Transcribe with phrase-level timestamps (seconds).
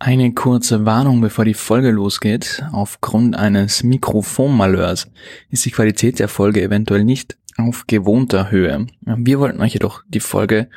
[0.00, 2.62] Eine kurze Warnung, bevor die Folge losgeht.
[2.70, 5.10] Aufgrund eines Mikrofonmalheurs
[5.50, 8.86] ist die Qualität der Folge eventuell nicht auf gewohnter Höhe.
[9.00, 10.68] Wir wollten euch jedoch die Folge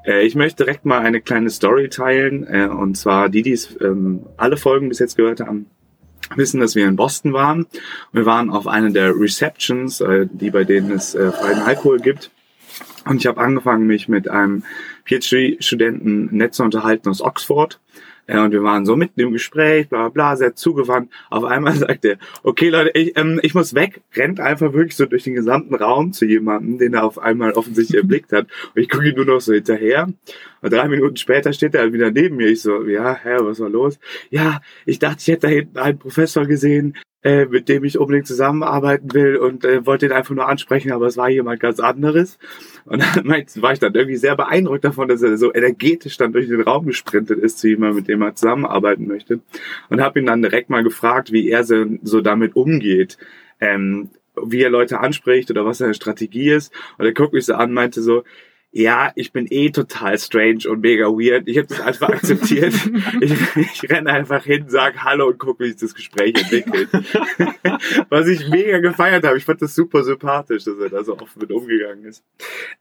[0.06, 4.22] Äh, ich möchte direkt mal eine kleine Story teilen, äh, und zwar die, die ähm,
[4.38, 5.66] alle Folgen bis jetzt gehört haben,
[6.36, 7.66] wissen, dass wir in Boston waren.
[8.12, 12.32] Wir waren auf einer der Receptions, äh, die bei denen es äh, freien Alkohol gibt.
[13.06, 14.64] Und ich habe angefangen, mich mit einem
[15.06, 17.80] PhD-Studenten nett zu unterhalten aus Oxford.
[18.28, 21.12] Ja, und wir waren so mitten im Gespräch, bla bla, sehr zugewandt.
[21.30, 25.06] Auf einmal sagt er, okay Leute, ich, ähm, ich muss weg, rennt einfach wirklich so
[25.06, 28.48] durch den gesamten Raum zu jemandem, den er auf einmal offensichtlich erblickt hat.
[28.74, 30.08] Und ich gucke ihn nur noch so hinterher.
[30.62, 32.48] Und drei Minuten später steht er halt wieder neben mir.
[32.48, 34.00] Ich so, ja, hä, was war los?
[34.30, 38.28] Ja, ich dachte, ich hätte da hinten einen Professor gesehen, äh, mit dem ich unbedingt
[38.28, 42.38] zusammenarbeiten will und äh, wollte ihn einfach nur ansprechen, aber es war jemand ganz anderes.
[42.86, 43.28] Und dann
[43.62, 46.86] war ich dann irgendwie sehr beeindruckt davon, dass er so energetisch dann durch den Raum
[46.86, 49.40] gesprintet ist zu jemandem, mit dem er zusammenarbeiten möchte.
[49.90, 53.18] Und habe ihn dann direkt mal gefragt, wie er so, so damit umgeht.
[53.60, 54.10] Ähm,
[54.42, 56.74] wie er Leute anspricht oder was seine Strategie ist.
[56.98, 58.24] Und er guckt mich so an, meinte so,
[58.76, 61.48] ja, ich bin eh total strange und mega weird.
[61.48, 62.74] Ich habe das einfach akzeptiert.
[63.22, 66.90] Ich, ich renne einfach hin, sag Hallo und gucke, wie sich das Gespräch entwickelt.
[68.10, 69.38] Was ich mega gefeiert habe.
[69.38, 72.24] Ich fand das super sympathisch, dass er da so offen mit umgegangen ist.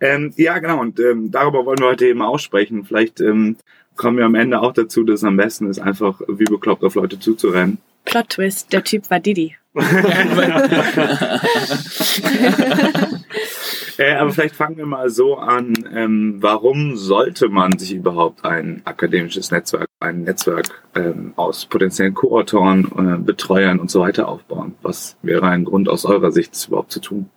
[0.01, 0.81] Ähm, ja, genau.
[0.81, 2.85] Und ähm, darüber wollen wir heute eben aussprechen.
[2.85, 3.57] Vielleicht ähm,
[3.95, 6.95] kommen wir am Ende auch dazu, dass es am besten ist, einfach wie bekloppt auf
[6.95, 7.77] Leute zuzurennen.
[8.07, 9.57] Plot Twist, der Typ war Didi.
[14.03, 15.75] äh, aber vielleicht fangen wir mal so an.
[15.95, 22.85] Ähm, warum sollte man sich überhaupt ein akademisches Netzwerk, ein Netzwerk ähm, aus potenziellen Co-Autoren,
[22.97, 24.75] äh, Betreuern und so weiter aufbauen?
[24.83, 27.31] Was wäre ein Grund aus eurer Sicht, das überhaupt zu tun?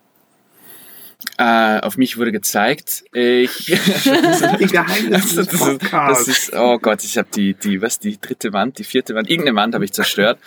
[1.40, 3.04] Uh, auf mich wurde gezeigt.
[3.12, 8.52] Ich Geheimnis das, ist, das ist, oh Gott, ich habe die, die, was, die dritte
[8.52, 10.38] Wand, die vierte Wand, irgendeine Wand habe ich zerstört.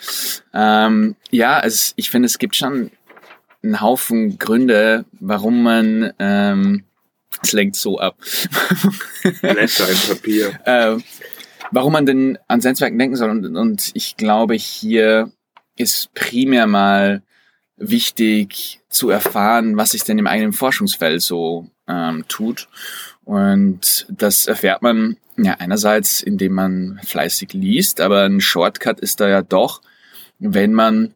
[0.52, 2.90] Ähm, ja, also ich finde, es gibt schon
[3.62, 6.84] einen Haufen Gründe, warum man, ähm,
[7.42, 8.16] es lenkt so ab.
[9.40, 10.60] Blätter in Papier.
[10.64, 10.96] äh,
[11.70, 13.30] warum man denn ans Netzwerken denken soll.
[13.30, 15.30] Und, und ich glaube, hier
[15.76, 17.22] ist primär mal
[17.76, 22.68] wichtig zu erfahren, was sich denn im eigenen Forschungsfeld so ähm, tut.
[23.24, 29.28] Und das erfährt man ja einerseits, indem man fleißig liest, aber ein Shortcut ist da
[29.28, 29.80] ja doch,
[30.38, 31.14] wenn man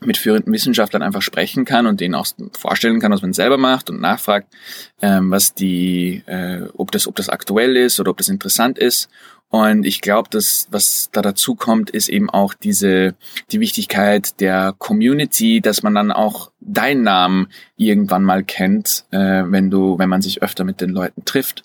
[0.00, 3.90] mit führenden Wissenschaftlern einfach sprechen kann und denen auch vorstellen kann, was man selber macht
[3.90, 4.52] und nachfragt,
[5.00, 9.08] ähm, was die, äh, ob das, ob das aktuell ist oder ob das interessant ist.
[9.54, 13.14] Und ich glaube, dass was da dazu kommt, ist eben auch diese
[13.52, 19.70] die Wichtigkeit der Community, dass man dann auch deinen Namen irgendwann mal kennt, äh, wenn
[19.70, 21.62] du, wenn man sich öfter mit den Leuten trifft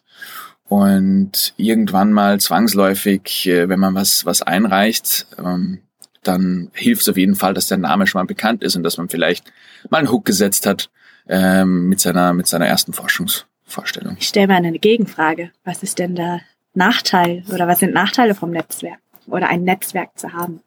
[0.68, 5.80] und irgendwann mal zwangsläufig, äh, wenn man was was einreicht, ähm,
[6.24, 8.98] dann hilft es auf jeden Fall, dass der Name schon mal bekannt ist und dass
[8.98, 9.52] man vielleicht
[9.90, 10.90] mal einen Hook gesetzt hat
[11.28, 14.18] ähm, mit seiner mit seiner ersten Forschungsvorstellung.
[14.20, 15.52] Ich stelle mal eine Gegenfrage.
[15.64, 16.42] Was ist denn der
[16.74, 20.62] Nachteil oder was sind Nachteile vom Netzwerk oder ein Netzwerk zu haben?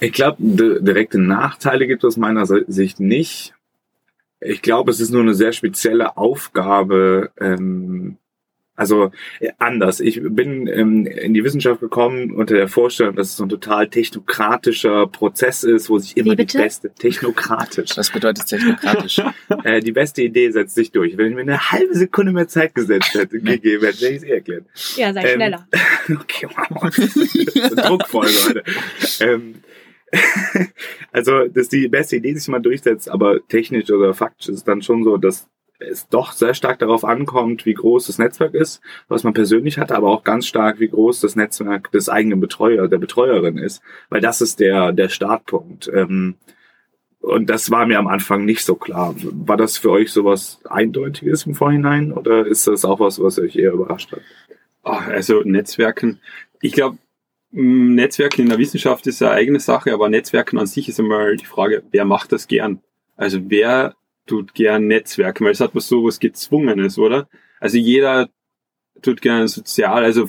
[0.00, 3.54] Ich glaube, direkte Nachteile gibt es aus meiner Sicht nicht.
[4.40, 8.18] Ich glaube, es ist nur eine sehr spezielle Aufgabe, ähm,
[8.78, 9.10] Also
[9.40, 9.98] äh, anders.
[9.98, 13.88] Ich bin ähm, in die Wissenschaft gekommen unter der Vorstellung, dass es so ein total
[13.88, 17.96] technokratischer Prozess ist, wo sich immer die beste technokratisch.
[17.96, 19.20] Was bedeutet technokratisch?
[19.64, 21.16] äh, die beste Idee setzt sich durch.
[21.16, 24.22] Wenn ich mir eine halbe Sekunde mehr Zeit gesetzt hätte, gegeben hätte, hätte ich es
[24.22, 24.64] eh erklärt.
[24.94, 25.68] Ja, sei ähm, schneller.
[26.20, 26.82] okay, wow.
[26.84, 28.62] Das ist druckvoll, Leute.
[29.18, 29.56] Ähm,
[31.10, 34.82] also, dass die beste Idee sich mal durchsetzt, aber technisch oder faktisch ist es dann
[34.82, 35.48] schon so, dass
[35.78, 39.92] es doch sehr stark darauf ankommt, wie groß das Netzwerk ist, was man persönlich hat,
[39.92, 44.20] aber auch ganz stark, wie groß das Netzwerk des eigenen Betreuer, der Betreuerin ist, weil
[44.20, 45.90] das ist der, der Startpunkt.
[45.94, 46.34] Ähm,
[47.20, 49.14] und das war mir am Anfang nicht so klar.
[49.18, 53.56] War das für euch sowas Eindeutiges im Vorhinein oder ist das auch was, was euch
[53.56, 54.22] eher überrascht hat?
[54.82, 56.20] Also Netzwerken,
[56.60, 56.98] ich glaube,
[57.50, 61.46] Netzwerken in der Wissenschaft ist eine eigene Sache, aber Netzwerken an sich ist einmal die
[61.46, 62.80] Frage, wer macht das gern?
[63.16, 63.94] Also wer
[64.28, 67.28] tut gern Netzwerken, weil es hat was so was Gezwungenes, oder?
[67.60, 68.28] Also jeder
[69.02, 70.28] tut gern sozial, also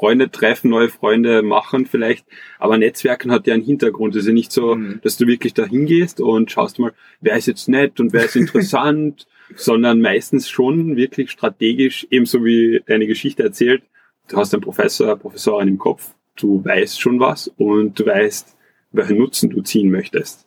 [0.00, 2.24] Freunde treffen, neue Freunde machen vielleicht,
[2.58, 4.14] aber Netzwerken hat ja einen Hintergrund.
[4.16, 5.00] Es ist ja nicht so, mhm.
[5.02, 8.36] dass du wirklich da hingehst und schaust mal, wer ist jetzt nett und wer ist
[8.36, 9.26] interessant,
[9.56, 13.82] sondern meistens schon wirklich strategisch, ebenso wie deine Geschichte erzählt,
[14.28, 18.56] du hast einen Professor, Professorin im Kopf, du weißt schon was und du weißt,
[18.92, 20.46] welchen Nutzen du ziehen möchtest.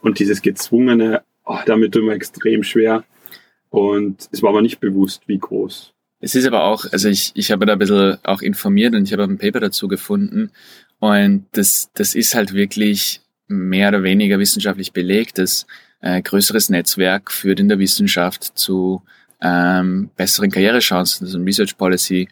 [0.00, 3.04] Und dieses gezwungene, oh, damit tut mir extrem schwer.
[3.70, 5.92] Und es war aber nicht bewusst, wie groß.
[6.20, 9.12] Es ist aber auch, also ich, ich habe da ein bisschen auch informiert und ich
[9.12, 10.50] habe ein Paper dazu gefunden.
[10.98, 15.66] Und das, das ist halt wirklich mehr oder weniger wissenschaftlich belegt, dass
[16.00, 19.02] äh, größeres Netzwerk führt in der Wissenschaft zu
[19.42, 21.26] ähm, besseren Karrierechancen.
[21.26, 22.28] Das ist ein Research Policy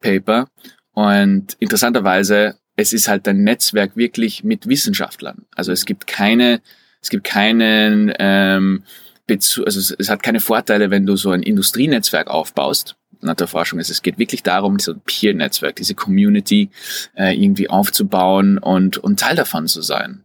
[0.00, 0.48] Paper.
[0.92, 5.44] Und interessanterweise, es ist halt ein Netzwerk wirklich mit Wissenschaftlern.
[5.54, 6.62] Also es gibt keine
[7.06, 8.82] es gibt keinen ähm,
[9.28, 12.96] Bezug, also es, es hat keine Vorteile, wenn du so ein Industrienetzwerk aufbaust.
[13.20, 16.68] Nach der Forschung ist es geht wirklich darum, so ein Peer-Netzwerk, diese Community
[17.16, 20.24] äh, irgendwie aufzubauen und, und Teil davon zu sein.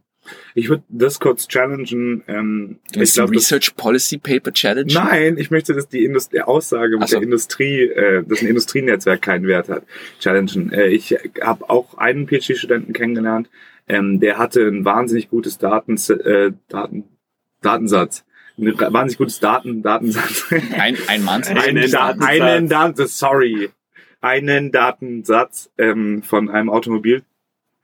[0.56, 2.24] Ich würde das kurz challengen.
[2.26, 4.92] Ähm, ich glaub, Research Policy Paper Challenge?
[4.92, 7.16] Nein, ich möchte, dass die, Indust Aussage mit so.
[7.16, 9.84] der Industrie, äh, dass ein Industrienetzwerk keinen Wert hat,
[10.18, 10.72] challengen.
[10.72, 13.48] Äh, ich habe auch einen PhD-Studenten kennengelernt,
[13.92, 17.04] ähm, der hatte ein wahnsinnig gutes Daten, äh, Daten,
[17.60, 18.24] Datensatz.
[18.58, 20.46] Ein wahnsinnig gutes Daten, Datensatz.
[20.78, 21.42] Ein, ein Mann.
[21.44, 22.20] Einen, Datensatz.
[22.20, 23.70] einen Datensatz, sorry.
[24.20, 27.22] Einen Datensatz ähm, von einem Automobil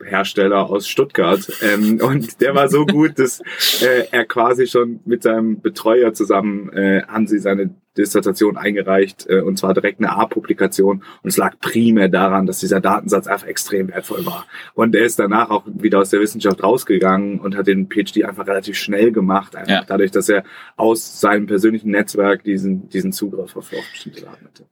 [0.04, 1.48] Hersteller aus Stuttgart.
[1.62, 3.40] Ähm, und der war so gut, dass
[3.82, 9.40] äh, er quasi schon mit seinem Betreuer zusammen äh, haben sie seine Dissertation eingereicht äh,
[9.40, 13.88] und zwar direkt eine A-Publikation und es lag primär daran, dass dieser Datensatz einfach extrem
[13.88, 14.46] wertvoll war.
[14.74, 18.46] Und er ist danach auch wieder aus der Wissenschaft rausgegangen und hat den PhD einfach
[18.46, 19.84] relativ schnell gemacht, einfach ja.
[19.84, 20.44] dadurch, dass er
[20.76, 24.64] aus seinem persönlichen Netzwerk diesen, diesen Zugriff auf bestimmte Daten hatte.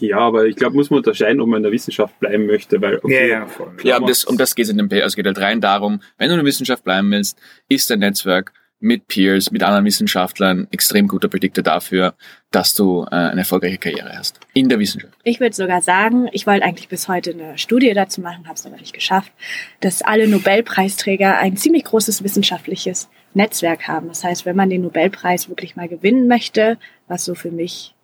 [0.00, 2.98] Ja, aber ich glaube, muss man unterscheiden, ob man in der Wissenschaft bleiben möchte, weil
[2.98, 3.72] okay, ja, ja, voll.
[3.82, 5.02] ja um das, um das geht es in dem Paper.
[5.02, 7.38] Also es geht halt rein darum, wenn du in der Wissenschaft bleiben willst,
[7.68, 12.14] ist dein Netzwerk mit Peers, mit anderen Wissenschaftlern extrem guter Prediktor dafür,
[12.50, 15.14] dass du äh, eine erfolgreiche Karriere hast in der Wissenschaft.
[15.24, 18.66] Ich würde sogar sagen, ich wollte eigentlich bis heute eine Studie dazu machen, habe es
[18.66, 19.32] aber nicht geschafft,
[19.80, 24.08] dass alle Nobelpreisträger ein ziemlich großes wissenschaftliches Netzwerk haben.
[24.08, 27.94] Das heißt, wenn man den Nobelpreis wirklich mal gewinnen möchte, was so für mich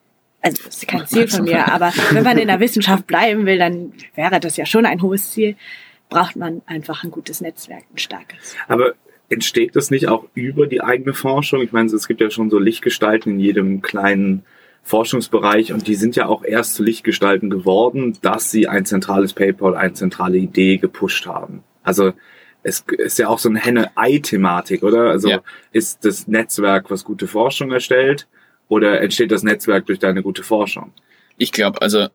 [0.45, 3.59] also das ist kein Ziel von mir, aber wenn man in der Wissenschaft bleiben will,
[3.59, 5.57] dann wäre das ja schon ein hohes Ziel,
[6.11, 8.55] braucht man einfach ein gutes Netzwerk, ein starkes.
[8.69, 8.93] Aber
[9.31, 11.63] entsteht das nicht auch über die eigene Forschung?
[11.63, 14.45] Ich meine, es gibt ja schon so Lichtgestalten in jedem kleinen
[14.83, 19.75] Forschungsbereich und die sind ja auch erst zu Lichtgestalten geworden, dass sie ein zentrales PayPal,
[19.75, 21.65] eine zentrale Idee gepusht haben.
[21.83, 22.13] Also
[22.63, 25.11] es ist ja auch so eine Henne-Ei-Thematik, oder?
[25.11, 25.41] Also ja.
[25.73, 28.27] ist das Netzwerk, was gute Forschung erstellt,
[28.69, 30.93] oder entsteht das Netzwerk durch deine gute Forschung?
[31.37, 32.09] Ich glaube, also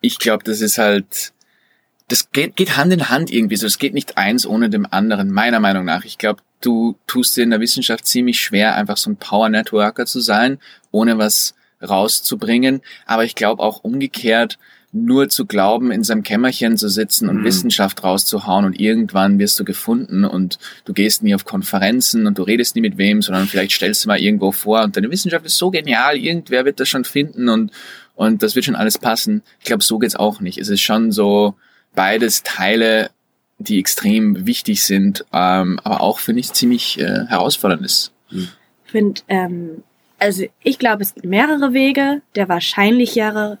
[0.00, 1.32] ich glaube, das ist halt,
[2.08, 3.56] das geht, geht Hand in Hand irgendwie.
[3.56, 6.04] So, es geht nicht eins ohne dem anderen, meiner Meinung nach.
[6.04, 10.06] Ich glaube, du tust dir in der Wissenschaft ziemlich schwer, einfach so ein Power Networker
[10.06, 10.58] zu sein,
[10.90, 12.82] ohne was rauszubringen.
[13.06, 14.58] Aber ich glaube auch umgekehrt,
[14.92, 17.44] nur zu glauben, in seinem Kämmerchen zu sitzen und mhm.
[17.44, 22.42] Wissenschaft rauszuhauen und irgendwann wirst du gefunden und du gehst nie auf Konferenzen und du
[22.42, 25.58] redest nie mit wem, sondern vielleicht stellst du mal irgendwo vor und deine Wissenschaft ist
[25.58, 27.70] so genial, irgendwer wird das schon finden und,
[28.16, 29.42] und das wird schon alles passen.
[29.60, 30.58] Ich glaube, so geht's auch nicht.
[30.58, 31.54] Es ist schon so
[31.94, 33.10] beides Teile,
[33.58, 38.12] die extrem wichtig sind, ähm, aber auch, finde ich, ziemlich äh, herausfordernd ist.
[38.30, 38.48] Ich
[38.86, 39.84] finde, ähm,
[40.18, 42.22] also ich glaube, es gibt mehrere Wege.
[42.34, 43.58] Der wahrscheinlichere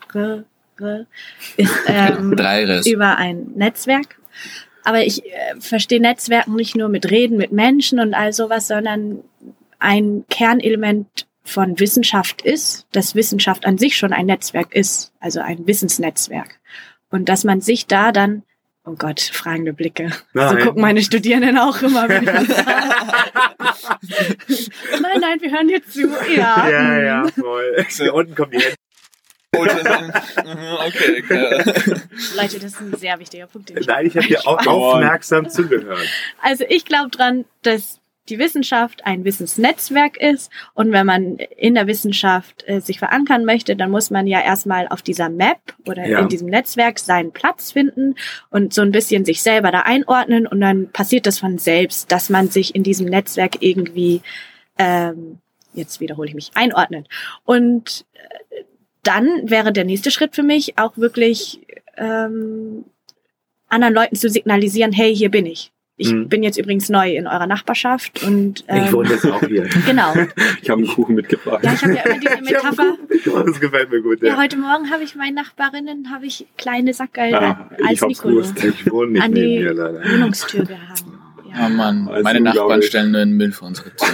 [1.56, 2.34] ist ähm,
[2.86, 4.18] über ein Netzwerk.
[4.84, 9.22] Aber ich äh, verstehe Netzwerken nicht nur mit Reden mit Menschen und all sowas, sondern
[9.78, 15.66] ein Kernelement von Wissenschaft ist, dass Wissenschaft an sich schon ein Netzwerk ist, also ein
[15.66, 16.60] Wissensnetzwerk.
[17.10, 18.42] Und dass man sich da dann,
[18.84, 20.10] oh Gott, fragende Blicke.
[20.32, 20.48] Nein.
[20.48, 22.30] So gucken meine Studierenden auch immer, wenn ich
[25.00, 26.08] nein, nein, wir hören dir zu.
[26.36, 26.68] Ja.
[26.68, 27.84] Ja, ja, voll.
[28.12, 28.76] Unten kommen die Hände.
[29.56, 31.50] Okay, klar.
[32.36, 33.68] Leute, das ist ein sehr wichtiger Punkt.
[33.68, 36.06] Den ich Nein, ich habe dir auch aufmerksam zugehört.
[36.42, 41.88] Also ich glaube dran, dass die Wissenschaft ein Wissensnetzwerk ist und wenn man in der
[41.88, 46.20] Wissenschaft äh, sich verankern möchte, dann muss man ja erstmal auf dieser Map oder Ja.
[46.20, 48.14] in diesem Netzwerk seinen Platz finden
[48.50, 52.30] und so ein bisschen sich selber da einordnen und dann passiert das von selbst, dass
[52.30, 54.22] man sich in diesem Netzwerk irgendwie,
[54.78, 55.40] ähm,
[55.74, 57.08] jetzt wiederhole ich mich, einordnet.
[57.44, 58.62] Und äh,
[59.02, 61.60] dann wäre der nächste Schritt für mich auch wirklich
[61.96, 62.84] ähm,
[63.68, 65.72] anderen Leuten zu signalisieren, hey, hier bin ich.
[65.96, 66.28] Ich Mhm.
[66.30, 69.64] bin jetzt übrigens neu in eurer Nachbarschaft und ähm, Ich wohne jetzt auch hier.
[69.86, 70.14] genau.
[70.62, 71.62] Ich habe einen Kuchen mitgebracht.
[71.62, 72.96] Ja, ich habe ja immer diese Metapher.
[73.46, 74.22] Das gefällt mir gut.
[74.22, 74.38] Ja, Ja.
[74.38, 78.64] heute Morgen habe ich meinen Nachbarinnen habe ich kleine Sackerl Ah, als hab's Nicolo gewusst.
[78.64, 80.02] Ich wohne nicht An neben die dir leider.
[80.02, 81.19] Wohnungstür gehangen.
[81.52, 81.68] Oh Ja.
[81.68, 84.08] Mann, Also meine Nachbarn stellen nur den Müll vor unsere Tür.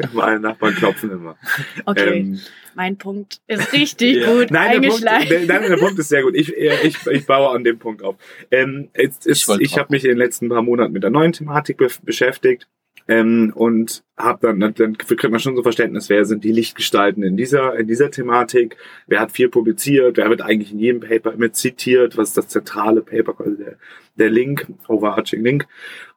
[0.12, 1.36] Meine Nachbarn klopfen immer.
[1.84, 2.40] Okay, Ähm,
[2.74, 4.26] mein Punkt ist richtig Ja.
[4.32, 5.46] gut Nein der, Punkt, eingeschlagen.
[5.48, 6.34] der, nein, der Punkt ist sehr gut.
[6.34, 8.16] Ich, äh, ich, ich baue an dem Punkt auf.
[8.50, 11.32] Ähm, jetzt ist, Ich ich habe mich in den letzten paar Monaten mit der neuen
[11.32, 12.66] Thematik be beschäftigt
[13.08, 17.22] ähm, und habe dann, dann, dann kriegt man schon so Verständnis, wer sind die Lichtgestalten
[17.24, 18.76] in dieser, in dieser Thematik,
[19.08, 22.48] wer hat viel publiziert, wer wird eigentlich in jedem Paper immer zitiert, was ist das
[22.48, 23.76] zentrale Paper, also der,
[24.16, 25.66] der Link, overarching Link.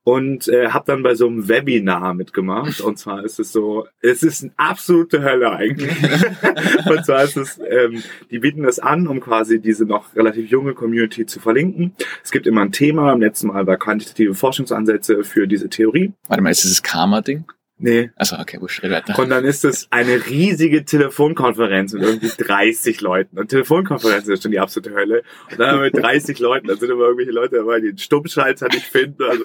[0.06, 2.80] Und äh, habe dann bei so einem Webinar mitgemacht.
[2.80, 5.92] Und zwar ist es so, es ist eine absolute Hölle eigentlich.
[6.86, 10.76] und zwar ist es, ähm, die bieten das an, um quasi diese noch relativ junge
[10.76, 11.96] Community zu verlinken.
[12.24, 13.14] Es gibt immer ein Thema.
[13.14, 16.14] Im letzten Mal war quantitative Forschungsansätze für diese Theorie.
[16.28, 17.46] Warte mal, ist das Karma-Ding?
[17.78, 18.12] Nee.
[18.16, 19.20] Achso, okay, wurscht, red weiter.
[19.20, 23.38] Und dann ist es eine riesige Telefonkonferenz mit irgendwie 30 Leuten.
[23.38, 25.24] Und Telefonkonferenz ist schon die absolute Hölle.
[25.52, 28.86] Und dann mit 30 Leuten, da sind immer irgendwelche Leute dabei, die den Stummschalter nicht
[28.86, 29.22] finden.
[29.24, 29.44] Also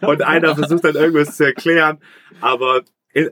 [0.02, 1.98] und einer versucht dann irgendwas zu erklären.
[2.42, 2.82] Aber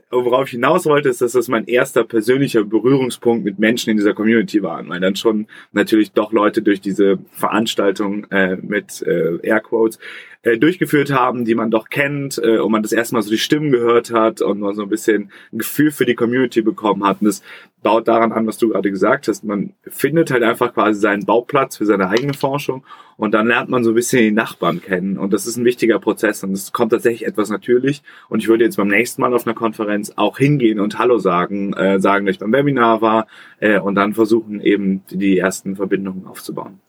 [0.09, 4.13] worauf ich hinaus wollte, ist, dass das mein erster persönlicher Berührungspunkt mit Menschen in dieser
[4.13, 4.87] Community war.
[4.87, 9.99] Weil dann schon natürlich doch Leute durch diese Veranstaltung äh, mit äh, Airquotes
[10.43, 13.71] äh, durchgeführt haben, die man doch kennt äh, und man das erste so die Stimmen
[13.71, 17.21] gehört hat und man so ein bisschen ein Gefühl für die Community bekommen hat.
[17.21, 17.41] Und das
[17.81, 19.43] baut daran an, was du gerade gesagt hast.
[19.43, 22.83] Man findet halt einfach quasi seinen Bauplatz für seine eigene Forschung
[23.15, 25.17] und dann lernt man so ein bisschen die Nachbarn kennen.
[25.17, 28.03] Und das ist ein wichtiger Prozess und es kommt tatsächlich etwas natürlich.
[28.27, 31.73] Und ich würde jetzt beim nächsten Mal auf einer Konferenz auch hingehen und Hallo sagen,
[31.73, 33.27] äh, sagen, dass ich beim Webinar war
[33.59, 36.79] äh, und dann versuchen eben die ersten Verbindungen aufzubauen.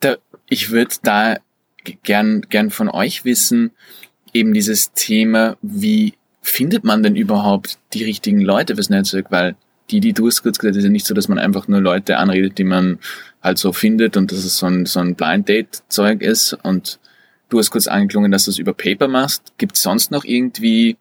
[0.00, 0.16] Da,
[0.48, 1.36] ich würde da
[2.02, 3.72] gern, gern von euch wissen,
[4.32, 9.30] eben dieses Thema, wie findet man denn überhaupt die richtigen Leute fürs Netzwerk?
[9.30, 9.56] Weil
[9.90, 11.80] die, die du es kurz gesagt hast, ist ja nicht so, dass man einfach nur
[11.80, 12.98] Leute anredet, die man
[13.42, 17.00] halt so findet und dass es so ein, so ein Blind Date Zeug ist und
[17.48, 19.52] du hast kurz angeklungen, dass du es über Paper machst.
[19.58, 20.96] Gibt es sonst noch irgendwie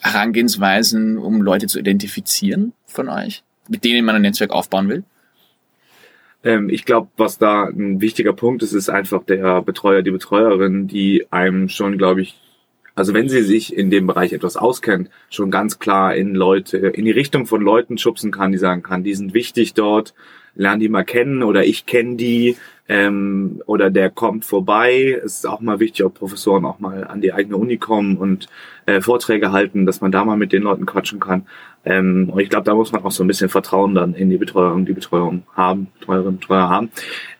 [0.00, 5.04] Herangehensweisen, um Leute zu identifizieren von euch, mit denen man ein Netzwerk aufbauen will?
[6.44, 10.86] Ähm, ich glaube, was da ein wichtiger Punkt ist, ist einfach der Betreuer, die Betreuerin,
[10.86, 12.38] die einem schon, glaube ich,
[12.96, 17.04] also wenn sie sich in dem Bereich etwas auskennt, schon ganz klar in Leute, in
[17.04, 20.14] die Richtung von Leuten schubsen kann, die sagen kann, die sind wichtig dort,
[20.54, 22.56] lern die mal kennen oder ich kenne die
[22.88, 25.20] ähm, oder der kommt vorbei.
[25.22, 28.48] Es ist auch mal wichtig, ob Professoren auch mal an die eigene Uni kommen und
[28.86, 31.46] äh, Vorträge halten, dass man da mal mit den Leuten quatschen kann.
[31.84, 34.38] Ähm, und ich glaube, da muss man auch so ein bisschen Vertrauen dann in die
[34.38, 36.90] Betreuung, die Betreuung haben, Betreuerin, Betreuer haben,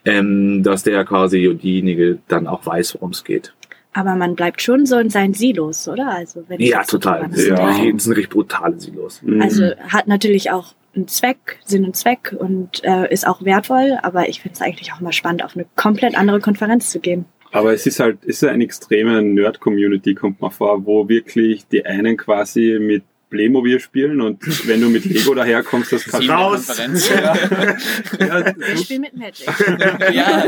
[0.05, 3.53] ähm, dass der quasi diejenige dann auch weiß, worum es geht.
[3.97, 6.09] Aber man bleibt schon so in seinen Silos, oder?
[6.11, 7.21] Also wenn Ja, so total.
[7.21, 7.91] drüber Ja.
[7.91, 9.23] Das sind richtig brutale Silos.
[9.23, 9.41] Mhm.
[9.41, 14.29] Also hat natürlich auch einen Zweck, Sinn und Zweck und äh, ist auch wertvoll, aber
[14.29, 17.25] ich finde es eigentlich auch mal spannend, auf eine komplett andere Konferenz zu gehen.
[17.51, 21.83] Aber es ist halt, es ist eine extreme Nerd-Community, kommt mir vor, wo wirklich die
[21.83, 26.67] einen quasi mit Playmobil spielen und wenn du mit Lego daherkommst, das kannst der Raus.
[28.19, 29.47] Ja, Wir spielen mit Magic.
[30.13, 30.43] ja,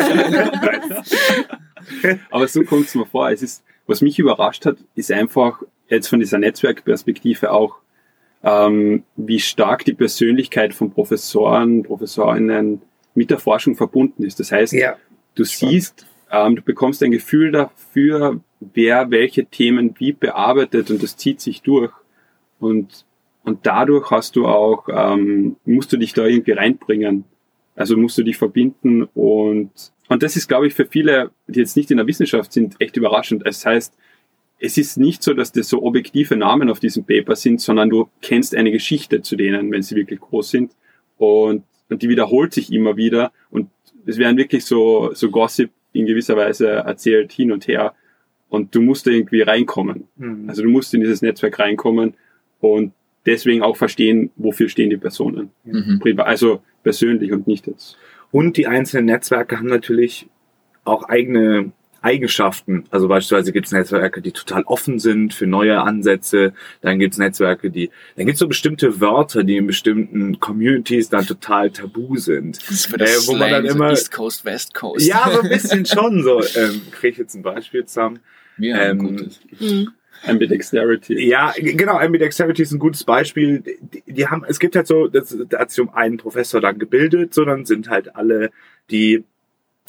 [2.30, 3.30] Aber so kommt es mir vor.
[3.30, 7.76] Es ist, was mich überrascht hat, ist einfach jetzt von dieser Netzwerkperspektive auch,
[8.44, 12.82] ähm, wie stark die Persönlichkeit von Professoren, Professorinnen
[13.16, 14.40] mit der Forschung verbunden ist.
[14.40, 14.96] Das heißt, Ja.
[15.36, 21.18] du siehst, ähm, du bekommst ein Gefühl dafür, wer welche Themen wie bearbeitet und das
[21.18, 21.92] zieht sich durch.
[22.60, 23.06] Und,
[23.44, 27.26] und dadurch hast du auch, ähm, musst du dich da irgendwie reinbringen.
[27.76, 29.72] Also musst du dich verbinden und,
[30.10, 32.98] und das ist, glaube ich, für viele, die jetzt nicht in der Wissenschaft sind, echt
[32.98, 33.44] überraschend.
[33.46, 33.96] Es heißt,
[34.60, 38.10] es ist nicht so, dass das so objektive Namen auf diesem Paper sind, sondern du
[38.22, 40.74] kennst eine Geschichte zu denen, wenn sie wirklich groß sind.
[41.18, 43.32] Und, und die wiederholt sich immer wieder.
[43.50, 43.70] Und
[44.06, 47.94] es werden wirklich so, so Gossip in gewisser Weise erzählt hin und her.
[48.50, 50.08] Und du musst da irgendwie reinkommen.
[50.18, 50.50] Mhm.
[50.50, 52.16] Also du musst in dieses Netzwerk reinkommen
[52.60, 52.94] und
[53.26, 55.52] deswegen auch verstehen, wofür stehen die Personen.
[55.66, 56.02] Mhm.
[56.20, 57.98] Also persönlich und nicht jetzt.
[58.32, 60.28] Und die einzelnen Netzwerke haben natürlich
[60.86, 62.86] auch eigene Eigenschaften.
[62.92, 66.54] Also beispielsweise gibt es Netzwerke, die total offen sind für neue Ansätze.
[66.82, 71.10] Dann gibt es Netzwerke, die, dann gibt es so bestimmte Wörter, die in bestimmten Communities
[71.10, 72.58] dann total tabu sind.
[72.62, 75.06] Das ist für das Äh, wo man Slang, dann so immer- East Coast, West Coast.
[75.06, 76.40] Ja, so ein bisschen schon so.
[76.56, 78.20] Ähm, Kriege ich jetzt ein Beispiel zusammen?
[78.58, 79.40] Wir haben ähm, gutes.
[79.60, 79.90] Mhm.
[80.26, 81.28] Ambidexterity.
[81.28, 83.60] Ja, genau, Ambidexterity ist ein gutes Beispiel.
[83.60, 87.34] Die, die haben, es gibt halt so, da hat sich um einen Professor dann gebildet,
[87.34, 88.52] sondern sind halt alle,
[88.92, 89.24] die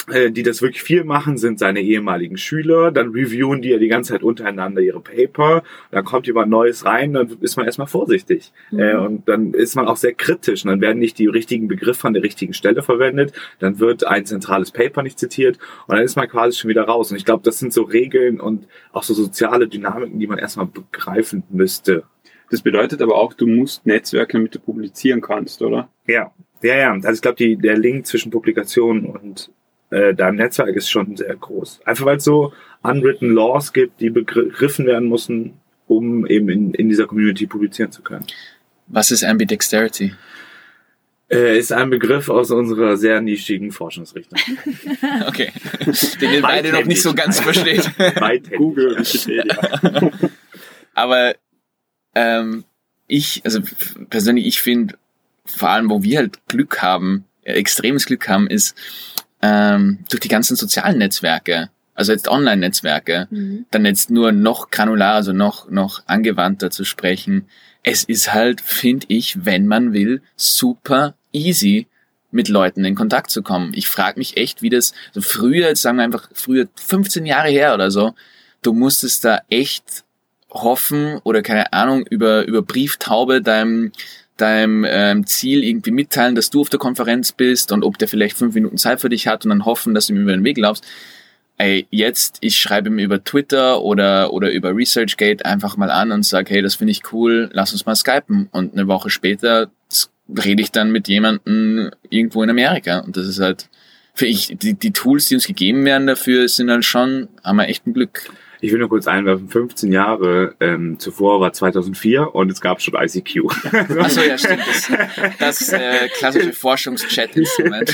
[0.07, 2.91] die das wirklich viel machen, sind seine ehemaligen Schüler.
[2.91, 5.63] Dann reviewen die ja die ganze Zeit untereinander ihre Paper.
[5.91, 8.51] Dann kommt jemand Neues rein, dann ist man erstmal vorsichtig.
[8.71, 8.79] Mhm.
[8.79, 10.63] Äh, und dann ist man auch sehr kritisch.
[10.63, 13.33] Und dann werden nicht die richtigen Begriffe an der richtigen Stelle verwendet.
[13.59, 15.59] Dann wird ein zentrales Paper nicht zitiert.
[15.87, 17.11] Und dann ist man quasi schon wieder raus.
[17.11, 20.67] Und ich glaube, das sind so Regeln und auch so soziale Dynamiken, die man erstmal
[20.67, 22.03] begreifen müsste.
[22.49, 25.89] Das bedeutet aber auch, du musst Netzwerke, damit du publizieren kannst, oder?
[26.05, 26.91] Ja, ja, ja.
[26.91, 29.51] Also ich glaube, der Link zwischen Publikation und
[29.91, 31.81] äh, deinem Netzwerk ist schon sehr groß.
[31.85, 35.53] Einfach weil es so unwritten Laws gibt, die begriffen werden müssen,
[35.87, 38.25] um eben in, in dieser Community publizieren zu können.
[38.87, 40.13] Was ist Ambidexterity?
[41.29, 44.37] Äh, ist ein Begriff aus unserer sehr nischigen Forschungsrichtung.
[45.27, 45.51] Okay.
[46.19, 47.91] Den ihr beide noch nicht so ganz versteht.
[48.19, 48.57] Weithändig.
[48.57, 50.11] Google, Wikipedia.
[50.93, 51.35] Aber
[52.15, 52.63] ähm,
[53.07, 53.61] ich, also
[54.09, 54.95] persönlich, ich finde,
[55.45, 58.75] vor allem, wo wir halt Glück haben, äh, extremes Glück haben, ist
[59.41, 63.65] ähm, durch die ganzen sozialen Netzwerke, also jetzt Online-Netzwerke, Mhm.
[63.71, 67.47] dann jetzt nur noch granular, also noch, noch angewandter zu sprechen.
[67.83, 71.87] Es ist halt, finde ich, wenn man will, super easy
[72.31, 73.73] mit Leuten in Kontakt zu kommen.
[73.75, 77.49] Ich frage mich echt, wie das, so früher, jetzt sagen wir einfach früher 15 Jahre
[77.49, 78.13] her oder so,
[78.61, 80.03] du musstest da echt
[80.49, 83.91] hoffen oder keine Ahnung über, über Brieftaube deinem,
[84.41, 88.37] deinem ähm, Ziel irgendwie mitteilen, dass du auf der Konferenz bist und ob der vielleicht
[88.37, 90.57] fünf Minuten Zeit für dich hat und dann hoffen, dass du ihm über den Weg
[90.57, 90.85] laufst.
[91.57, 96.25] Ey, jetzt, ich schreibe ihm über Twitter oder, oder über ResearchGate einfach mal an und
[96.25, 98.49] sage, hey, das finde ich cool, lass uns mal skypen.
[98.51, 99.69] Und eine Woche später
[100.43, 102.99] rede ich dann mit jemandem irgendwo in Amerika.
[102.99, 103.69] Und das ist halt,
[104.13, 107.67] für ich, die, die Tools, die uns gegeben werden dafür, sind halt schon, haben wir
[107.67, 108.31] echt ein Glück.
[108.63, 112.93] Ich will nur kurz einwerfen, 15 Jahre ähm, zuvor war 2004 und es gab schon
[112.93, 113.45] ICQ.
[113.99, 114.61] Achso, ja, stimmt.
[114.67, 114.89] Das,
[115.39, 117.87] das äh, klassische Forschungschat-Instrument.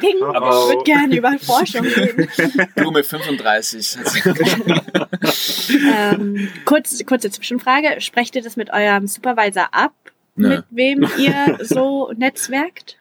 [0.00, 2.26] Ping, ich Aber- würde gerne über Forschung reden.
[2.74, 3.98] Blume 35.
[5.86, 8.00] ähm, kurz, kurze Zwischenfrage.
[8.00, 9.92] Sprecht ihr das mit eurem Supervisor ab,
[10.36, 10.48] Nö.
[10.48, 12.98] mit wem ihr so netzwerkt?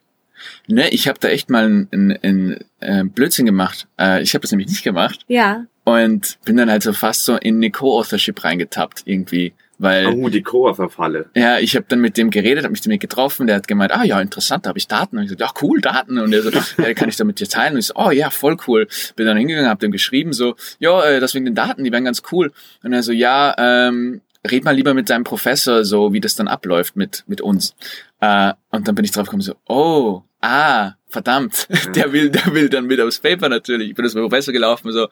[0.68, 3.88] Ne, ich habe da echt mal einen, einen, einen äh, Blödsinn gemacht.
[4.00, 5.66] Äh, ich habe das nämlich nicht gemacht Ja.
[5.84, 10.44] Und bin dann halt so fast so in eine Co-Authorship reingetappt irgendwie, weil Oh, die
[10.44, 11.32] Coa-Verfalle.
[11.36, 14.04] ja, ich habe dann mit dem geredet, habe mich damit getroffen, der hat gemeint, ah
[14.04, 15.18] ja, interessant, da habe ich Daten.
[15.18, 16.20] Und ich so, ja, cool, Daten.
[16.20, 17.74] Und er so, ja, kann ich da mit dir teilen?
[17.74, 18.88] Und ich so, oh ja, voll cool.
[19.16, 22.06] Bin dann hingegangen, habe dem geschrieben, so, ja, äh, das wegen den Daten, die wären
[22.06, 22.52] ganz cool.
[22.84, 26.48] Und er so, ja, ähm, red mal lieber mit deinem Professor, so wie das dann
[26.48, 27.76] abläuft mit, mit uns.
[28.20, 32.70] Äh, und dann bin ich drauf gekommen, so, oh, ah, verdammt, der will, der will
[32.70, 33.90] dann mit aufs Paper natürlich.
[33.90, 35.08] Ich bin das mit dem Professor gelaufen, so,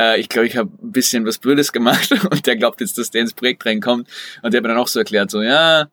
[0.00, 3.10] äh, ich glaube, ich habe ein bisschen was Blödes gemacht und der glaubt jetzt, dass
[3.10, 4.08] der ins Projekt reinkommt.
[4.42, 5.88] Und der hat mir dann auch so erklärt, so, ja,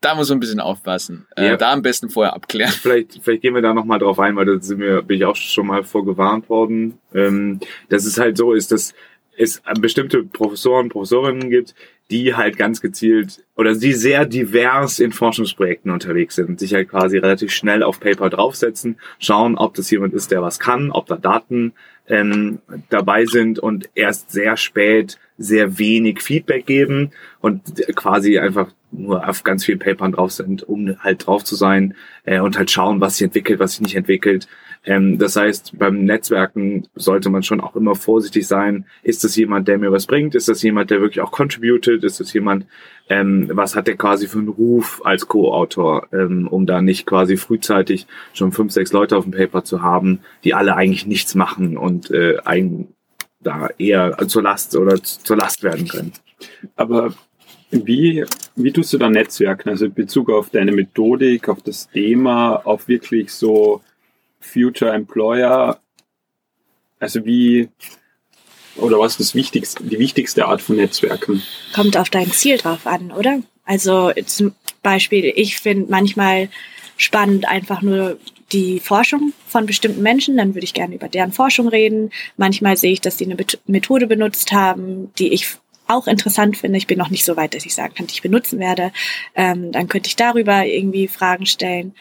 [0.00, 1.26] da muss man ein bisschen aufpassen.
[1.36, 1.56] Äh, Ja.
[1.56, 2.72] Da am besten vorher abklären.
[2.82, 5.36] Vielleicht, vielleicht gehen wir da nochmal drauf ein, weil da sind wir, bin ich auch
[5.36, 8.94] schon mal vorgewarnt worden, ähm, dass es halt so ist, dass
[9.40, 11.74] es bestimmte Professoren, Professorinnen gibt,
[12.10, 17.16] die halt ganz gezielt oder die sehr divers in Forschungsprojekten unterwegs sind, sich halt quasi
[17.16, 21.16] relativ schnell auf Paper draufsetzen, schauen, ob das jemand ist, der was kann, ob da
[21.16, 21.72] Daten
[22.06, 22.58] ähm,
[22.90, 27.62] dabei sind und erst sehr spät sehr wenig Feedback geben und
[27.96, 32.40] quasi einfach nur auf ganz vielen Papern drauf sind, um halt drauf zu sein äh,
[32.40, 34.48] und halt schauen, was sich entwickelt, was sich nicht entwickelt.
[34.84, 38.86] Ähm, das heißt, beim Netzwerken sollte man schon auch immer vorsichtig sein.
[39.02, 40.34] Ist das jemand, der mir was bringt?
[40.34, 42.02] Ist das jemand, der wirklich auch contributed?
[42.02, 42.66] Ist das jemand,
[43.08, 47.36] ähm, was hat der quasi für einen Ruf als Co-Autor, ähm, um da nicht quasi
[47.36, 51.76] frühzeitig schon fünf, sechs Leute auf dem Paper zu haben, die alle eigentlich nichts machen
[51.76, 52.88] und äh, ein,
[53.40, 56.12] da eher zur Last oder zur Last werden können.
[56.76, 57.12] Aber
[57.70, 58.24] wie,
[58.56, 59.68] wie tust du da Netzwerken?
[59.68, 63.82] Also in Bezug auf deine Methodik, auf das Thema, auf wirklich so
[64.40, 65.80] Future Employer?
[66.98, 67.68] Also wie,
[68.76, 71.42] oder was ist das wichtigste, die wichtigste Art von Netzwerken?
[71.74, 73.40] Kommt auf dein Ziel drauf an, oder?
[73.64, 76.48] Also zum Beispiel, ich finde manchmal
[76.96, 78.18] spannend einfach nur
[78.52, 82.10] die Forschung von bestimmten Menschen, dann würde ich gerne über deren Forschung reden.
[82.36, 86.78] Manchmal sehe ich, dass sie eine Methode benutzt haben, die ich auch interessant finde.
[86.78, 88.92] Ich bin noch nicht so weit, dass ich sagen kann, ich benutzen werde.
[89.34, 91.94] Ähm, dann könnte ich darüber irgendwie Fragen stellen.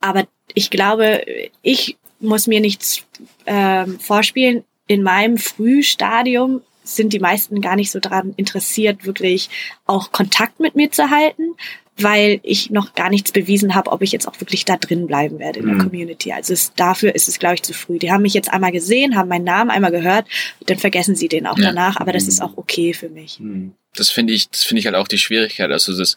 [0.00, 1.22] Aber ich glaube,
[1.62, 3.04] ich muss mir nichts
[3.46, 4.64] ähm, vorspielen.
[4.86, 9.50] In meinem Frühstadium sind die meisten gar nicht so daran interessiert, wirklich
[9.86, 11.54] auch Kontakt mit mir zu halten,
[11.98, 15.38] weil ich noch gar nichts bewiesen habe, ob ich jetzt auch wirklich da drin bleiben
[15.38, 15.82] werde in der mhm.
[15.82, 16.32] Community.
[16.32, 17.98] Also es, dafür ist es, glaube ich, zu früh.
[17.98, 20.26] Die haben mich jetzt einmal gesehen, haben meinen Namen einmal gehört,
[20.66, 21.66] dann vergessen sie den auch ja.
[21.66, 22.46] danach, aber das ist mhm.
[22.46, 23.40] auch okay für mich.
[23.40, 23.72] Mhm.
[23.94, 25.70] Das finde ich, das finde ich halt auch die Schwierigkeit.
[25.70, 26.16] Also das,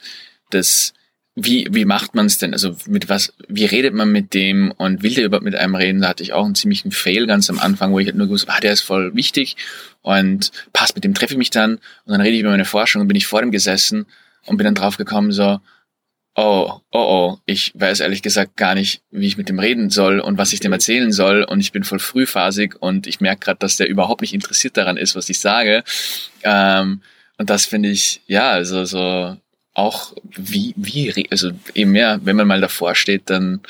[0.52, 0.94] das,
[1.44, 2.54] wie, wie macht man es denn?
[2.54, 6.02] Also mit was, wie redet man mit dem und will der überhaupt mit einem reden?
[6.02, 8.46] Da hatte ich auch einen ziemlichen Fail ganz am Anfang, wo ich halt nur gewusst,
[8.50, 9.58] ah, der ist voll wichtig
[10.02, 11.76] und passt, mit dem treffe ich mich dann
[12.06, 14.06] und dann rede ich über meine Forschung und bin ich vor dem gesessen
[14.46, 15.60] und bin dann drauf gekommen, so,
[16.36, 20.20] oh, oh, oh, ich weiß ehrlich gesagt gar nicht, wie ich mit dem reden soll
[20.20, 23.60] und was ich dem erzählen soll und ich bin voll frühphasig und ich merke gerade,
[23.60, 25.84] dass der überhaupt nicht interessiert daran ist, was ich sage.
[26.44, 27.02] Ähm,
[27.38, 29.38] und das finde ich, ja, also so
[29.74, 33.62] auch wie, wie, also eben mehr, wenn man mal davor steht, dann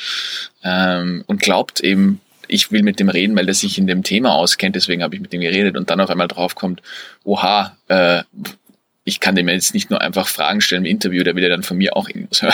[0.64, 4.36] ähm, und glaubt eben, ich will mit dem reden, weil der sich in dem Thema
[4.36, 6.82] auskennt, deswegen habe ich mit dem geredet und dann auf einmal draufkommt,
[7.24, 8.24] oha, äh,
[9.04, 11.64] ich kann dem jetzt nicht nur einfach Fragen stellen im Interview, der will ja dann
[11.64, 12.54] von mir auch irgendwas hören.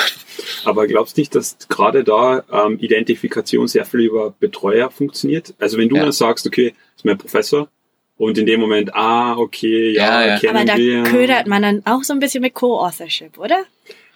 [0.65, 5.53] Aber glaubst du nicht, dass gerade da ähm, Identifikation sehr viel über Betreuer funktioniert?
[5.59, 6.03] Also wenn du ja.
[6.03, 7.69] dann sagst, okay, das ist mein Professor,
[8.17, 10.39] und in dem Moment, ah, okay, ja, ja, ja.
[10.39, 11.03] kennen Aber da wir.
[11.03, 13.63] ködert man dann auch so ein bisschen mit Co-Authorship, oder?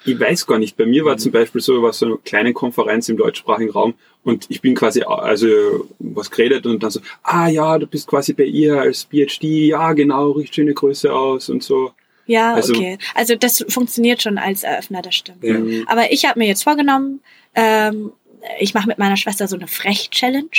[0.05, 0.77] Ich weiß gar nicht.
[0.77, 1.19] Bei mir war mhm.
[1.19, 5.03] zum Beispiel so, war so eine kleine Konferenz im deutschsprachigen Raum und ich bin quasi,
[5.03, 9.43] also was geredet und dann so, ah ja, du bist quasi bei ihr als PhD,
[9.43, 11.91] ja genau, riecht schöne Größe aus und so.
[12.25, 12.97] Ja, also, okay.
[13.15, 15.43] Also das funktioniert schon als Eröffner, das stimmt.
[15.43, 15.57] Ja.
[15.87, 17.21] Aber ich habe mir jetzt vorgenommen,
[17.55, 18.11] ähm,
[18.59, 20.49] ich mache mit meiner Schwester so eine Frech-Challenge.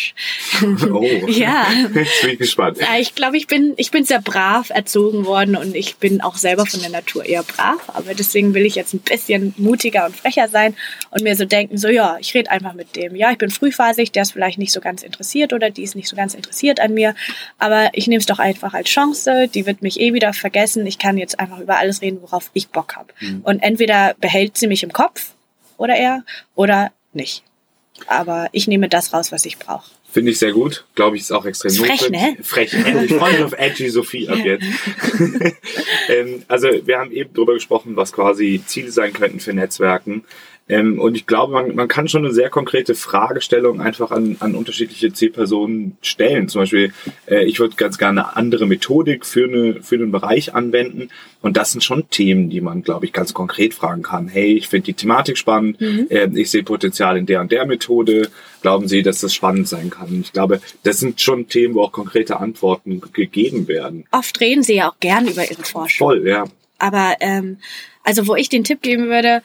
[0.91, 1.67] Oh, ja.
[1.95, 2.79] Jetzt bin ich gespannt.
[2.99, 6.67] Ich glaube, ich bin, ich bin sehr brav erzogen worden und ich bin auch selber
[6.67, 7.81] von der Natur eher brav.
[7.89, 10.75] Aber deswegen will ich jetzt ein bisschen mutiger und frecher sein
[11.11, 13.17] und mir so denken, so ja, ich rede einfach mit dem.
[13.17, 16.09] Ja, ich bin frühphasig, der ist vielleicht nicht so ganz interessiert oder die ist nicht
[16.09, 17.15] so ganz interessiert an mir.
[17.59, 19.49] Aber ich nehme es doch einfach als Chance.
[19.53, 20.87] Die wird mich eh wieder vergessen.
[20.87, 23.13] Ich kann jetzt einfach über alles reden, worauf ich Bock habe.
[23.21, 23.41] Mhm.
[23.43, 25.33] Und entweder behält sie mich im Kopf
[25.77, 27.43] oder er oder nicht
[28.07, 29.91] aber ich nehme das raus, was ich brauche.
[30.13, 30.85] Finde ich sehr gut.
[30.95, 32.37] Glaube ich, ist auch extrem Frech, ne?
[32.43, 32.75] Frech.
[32.75, 34.67] Ich freue mich auf Edgy Sophie ab jetzt.
[36.09, 40.25] ähm, also wir haben eben darüber gesprochen, was quasi Ziele sein könnten für Netzwerken.
[40.69, 44.55] Ähm, und ich glaube, man, man kann schon eine sehr konkrete Fragestellung einfach an, an
[44.55, 46.49] unterschiedliche Zielpersonen stellen.
[46.49, 46.93] Zum Beispiel,
[47.27, 51.09] äh, ich würde ganz gerne eine andere Methodik für, eine, für einen Bereich anwenden.
[51.41, 54.29] Und das sind schon Themen, die man, glaube ich, ganz konkret fragen kann.
[54.29, 55.81] Hey, ich finde die Thematik spannend.
[55.81, 56.07] Mhm.
[56.09, 58.31] Äh, ich sehe Potenzial in der und der Methode.
[58.63, 60.21] Glauben Sie, dass das spannend sein kann?
[60.21, 64.05] Ich glaube, das sind schon Themen, wo auch konkrete Antworten gegeben werden.
[64.13, 66.07] Oft reden Sie ja auch gern über Ihre Forschung.
[66.07, 66.45] Voll, ja.
[66.79, 67.59] Aber ähm,
[68.05, 69.43] also wo ich den Tipp geben würde,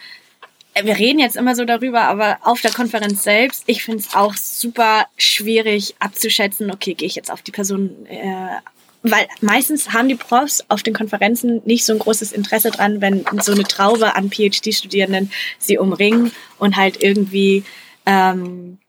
[0.84, 4.36] wir reden jetzt immer so darüber, aber auf der Konferenz selbst, ich finde es auch
[4.36, 8.48] super schwierig abzuschätzen, okay, gehe ich jetzt auf die Person, äh,
[9.04, 13.26] weil meistens haben die Profs auf den Konferenzen nicht so ein großes Interesse dran, wenn
[13.42, 17.64] so eine Traube an PhD-Studierenden sie umringen und halt irgendwie,
[18.06, 18.80] ähm,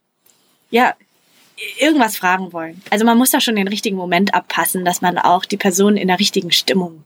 [0.70, 0.94] ja,
[1.78, 2.82] irgendwas fragen wollen.
[2.90, 6.08] Also man muss da schon den richtigen Moment abpassen, dass man auch die Person in
[6.08, 7.04] der richtigen Stimmung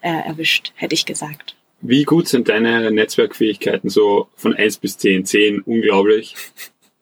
[0.00, 1.57] äh, erwischt, hätte ich gesagt.
[1.80, 5.24] Wie gut sind deine Netzwerkfähigkeiten so von 1 bis 10?
[5.24, 6.34] 10, unglaublich.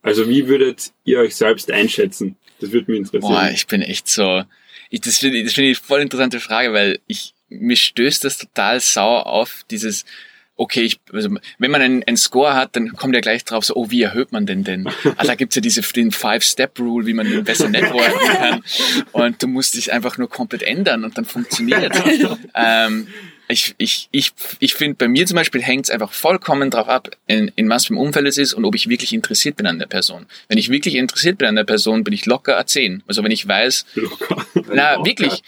[0.03, 2.37] Also wie würdet ihr euch selbst einschätzen?
[2.61, 3.33] Das würde mich interessieren.
[3.33, 4.45] Boah, ich bin echt so,
[4.91, 8.81] ich, das finde das finde ich voll interessante Frage, weil ich, mir stößt das total
[8.81, 10.05] sauer auf, dieses,
[10.57, 13.75] okay, ich, also wenn man einen, einen Score hat, dann kommt ja gleich drauf so,
[13.77, 14.89] oh, wie erhöht man denn denn?
[15.17, 18.65] Ah, da gibt's ja diese, den Five-Step-Rule, wie man den besser networken kann.
[19.13, 21.93] Und du musst dich einfach nur komplett ändern und dann funktioniert
[22.55, 23.09] ähm,
[23.49, 27.11] ich, ich, ich, ich finde, bei mir zum Beispiel hängt es einfach vollkommen drauf ab,
[27.27, 29.79] in, in was für einem Umfeld es ist und ob ich wirklich interessiert bin an
[29.79, 30.27] der Person.
[30.49, 33.03] Wenn ich wirklich interessiert bin an der Person, bin ich locker A10.
[33.07, 34.47] Also wenn ich weiß, locker.
[34.73, 35.43] na wirklich,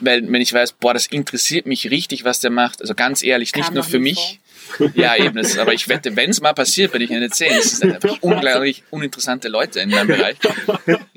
[0.00, 2.82] weil wenn ich weiß, boah, das interessiert mich richtig, was der macht.
[2.82, 4.18] Also ganz ehrlich, nicht Kam nur für mich.
[4.18, 4.50] Vor
[4.94, 5.36] ja, eben.
[5.36, 7.56] Das, aber ich wette, wenn es mal passiert, bin ich eine 10.
[7.56, 10.36] Das sind einfach unglaublich uninteressante Leute in meinem Bereich.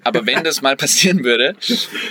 [0.03, 1.55] Aber wenn das mal passieren würde,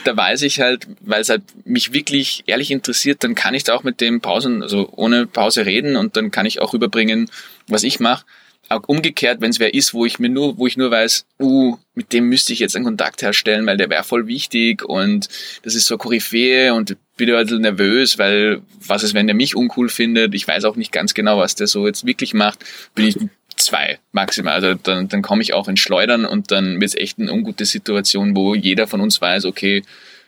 [0.05, 3.75] da weiß ich halt, weil es halt mich wirklich ehrlich interessiert, dann kann ich da
[3.75, 7.31] auch mit dem Pausen, also ohne Pause reden und dann kann ich auch überbringen,
[7.69, 8.27] was ich mache.
[8.69, 11.77] auch umgekehrt, wenn es wer ist, wo ich mir nur, wo ich nur weiß, uh,
[11.95, 15.29] mit dem müsste ich jetzt einen Kontakt herstellen, weil der wäre voll wichtig und
[15.63, 19.55] das ist so Koryphäe und bin ein bisschen nervös, weil was ist, wenn der mich
[19.55, 20.35] uncool findet?
[20.35, 22.65] Ich weiß auch nicht ganz genau, was der so jetzt wirklich macht.
[22.95, 23.17] Bin ich
[23.57, 24.55] zwei maximal.
[24.55, 27.65] Also dann, dann komme ich auch ins Schleudern und dann wird es echt eine ungute
[27.65, 29.83] Situation, wo jeder von uns weiß, okay,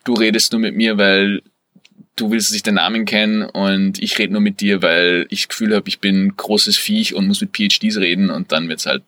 [0.05, 1.43] du redest nur mit mir, weil
[2.17, 5.49] du willst sich den Namen kennen und ich rede nur mit dir, weil ich das
[5.49, 9.03] Gefühl habe, ich bin großes Viech und muss mit PhDs reden und dann wird's halt.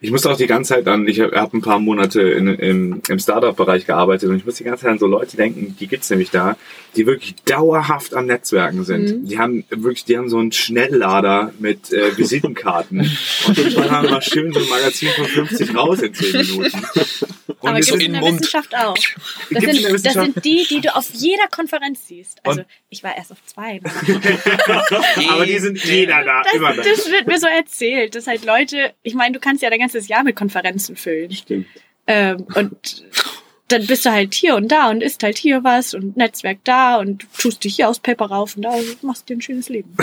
[0.00, 3.18] Ich muss auch die ganze Zeit an, ich habe ein paar Monate in, im, im
[3.18, 6.30] Startup-Bereich gearbeitet und ich muss die ganze Zeit an so Leute denken, die gibt's nämlich
[6.30, 6.56] da,
[6.96, 9.22] die wirklich dauerhaft am Netzwerken sind.
[9.22, 9.26] Mhm.
[9.26, 13.00] Die haben wirklich, die haben so einen Schnelllader mit äh, Visitenkarten
[13.46, 16.82] und die haben mal schön so ein Magazin von 50 raus in 10 Minuten.
[17.64, 18.40] Und Aber gibt es in der Mund.
[18.40, 18.94] Wissenschaft auch.
[18.94, 20.04] Das sind, Wissenschaft?
[20.04, 22.38] das sind die, die du auf jeder Konferenz siehst.
[22.44, 22.66] Also und?
[22.90, 23.80] ich war erst auf zwei.
[25.30, 26.82] Aber die sind jeder da, das, immer da.
[26.82, 30.08] Das wird mir so erzählt, dass halt Leute, ich meine, du kannst ja dein ganzes
[30.08, 31.30] Jahr mit Konferenzen füllen.
[31.30, 31.66] Stimmt.
[32.06, 33.04] Ähm, und
[33.68, 36.96] dann bist du halt hier und da und isst halt hier was und Netzwerk da
[36.96, 39.94] und tust dich hier aus Paper rauf und da und machst dir ein schönes Leben.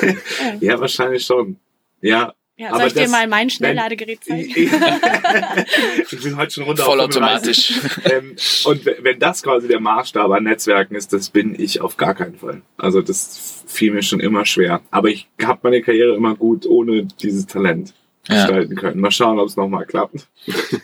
[0.00, 0.54] ja.
[0.60, 1.58] ja, wahrscheinlich schon.
[2.00, 4.48] Ja, ja, soll ich dir mal mein Schnellladegerät zeigen?
[4.54, 6.84] ich bin heute schon runter.
[6.84, 7.72] Vollautomatisch.
[8.04, 12.14] Ähm, und wenn das quasi der Maßstab an Netzwerken ist, das bin ich auf gar
[12.14, 12.62] keinen Fall.
[12.76, 14.82] Also das fiel mir schon immer schwer.
[14.92, 17.92] Aber ich habe meine Karriere immer gut ohne dieses Talent
[18.28, 18.46] ja.
[18.46, 19.00] gestalten können.
[19.00, 20.26] Mal schauen, ob es nochmal klappt.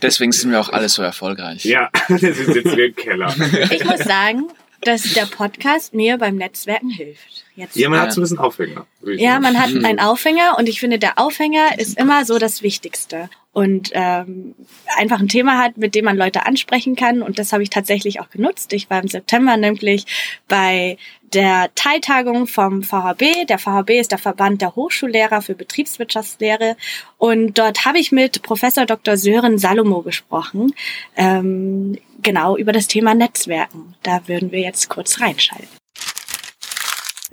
[0.03, 1.65] Deswegen sind wir auch alle so erfolgreich.
[1.65, 3.35] Ja, deswegen sitzen wir im Keller.
[3.71, 4.49] Ich muss sagen,
[4.83, 7.45] dass der Podcast mir beim Netzwerken hilft.
[7.55, 8.87] Jetzt, ja, man hat so ein bisschen Aufhänger.
[9.05, 13.29] Ja, man hat einen Aufhänger und ich finde, der Aufhänger ist immer so das Wichtigste.
[13.53, 14.55] Und ähm,
[14.97, 17.21] einfach ein Thema hat, mit dem man Leute ansprechen kann.
[17.21, 18.73] Und das habe ich tatsächlich auch genutzt.
[18.73, 20.07] Ich war im September nämlich
[20.47, 20.99] bei
[21.33, 23.47] der Teiltagung vom VHB.
[23.49, 26.77] Der VHB ist der Verband der Hochschullehrer für Betriebswirtschaftslehre.
[27.19, 29.17] Und dort habe ich mit Professor Dr.
[29.17, 30.73] Sören Salomo gesprochen.
[31.17, 33.95] Ähm, genau über das Thema Netzwerken.
[34.03, 35.69] Da würden wir jetzt kurz reinschalten.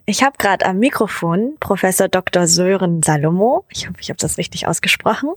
[0.06, 2.48] Ich habe gerade am Mikrofon Professor Dr.
[2.48, 3.66] Sören Salomo.
[3.70, 5.32] Ich hoffe, ich habe das richtig ausgesprochen.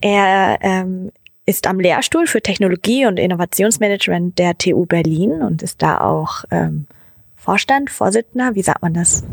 [0.00, 1.10] Er ähm,
[1.46, 6.86] ist am Lehrstuhl für Technologie und Innovationsmanagement der TU Berlin und ist da auch ähm,
[7.34, 8.54] Vorstand, Vorsitzender.
[8.54, 9.24] Wie sagt man das?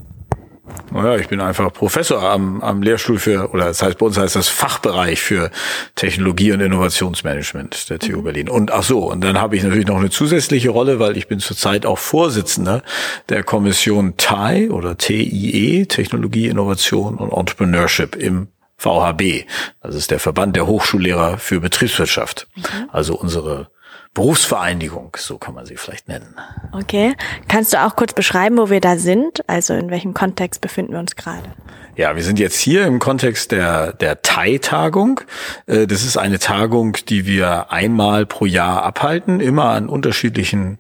[0.92, 4.36] Naja, ich bin einfach Professor am, am Lehrstuhl für, oder das heißt bei uns heißt
[4.36, 5.50] das Fachbereich für
[5.96, 8.24] Technologie und Innovationsmanagement der TU mhm.
[8.24, 8.50] Berlin.
[8.50, 11.40] Und ach so, und dann habe ich natürlich noch eine zusätzliche Rolle, weil ich bin
[11.40, 12.84] zurzeit auch Vorsitzender
[13.30, 19.46] der Kommission TIE oder TIE, Technologie, Innovation und Entrepreneurship im VHB.
[19.82, 22.48] Das ist der Verband der Hochschullehrer für Betriebswirtschaft.
[22.56, 22.90] Mhm.
[22.92, 23.70] Also unsere
[24.14, 26.36] Berufsvereinigung, so kann man sie vielleicht nennen.
[26.74, 27.16] Okay.
[27.48, 29.48] Kannst du auch kurz beschreiben, wo wir da sind?
[29.48, 31.54] Also in welchem Kontext befinden wir uns gerade?
[31.96, 35.22] Ja, wir sind jetzt hier im Kontext der, der TAI-Tagung.
[35.66, 40.80] Äh, das ist eine Tagung, die wir einmal pro Jahr abhalten, immer an unterschiedlichen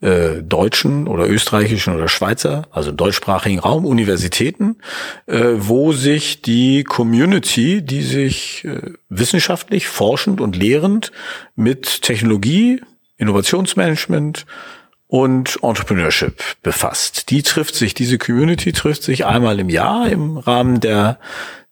[0.00, 4.76] äh, deutschen oder österreichischen oder Schweizer, also deutschsprachigen Raum, Universitäten,
[5.26, 11.12] äh, wo sich die Community, die sich äh, wissenschaftlich, forschend und lehrend
[11.54, 12.80] mit Technologie,
[13.18, 14.46] Innovationsmanagement
[15.06, 17.30] und Entrepreneurship befasst.
[17.30, 21.18] Die trifft sich, diese Community trifft sich einmal im Jahr im Rahmen der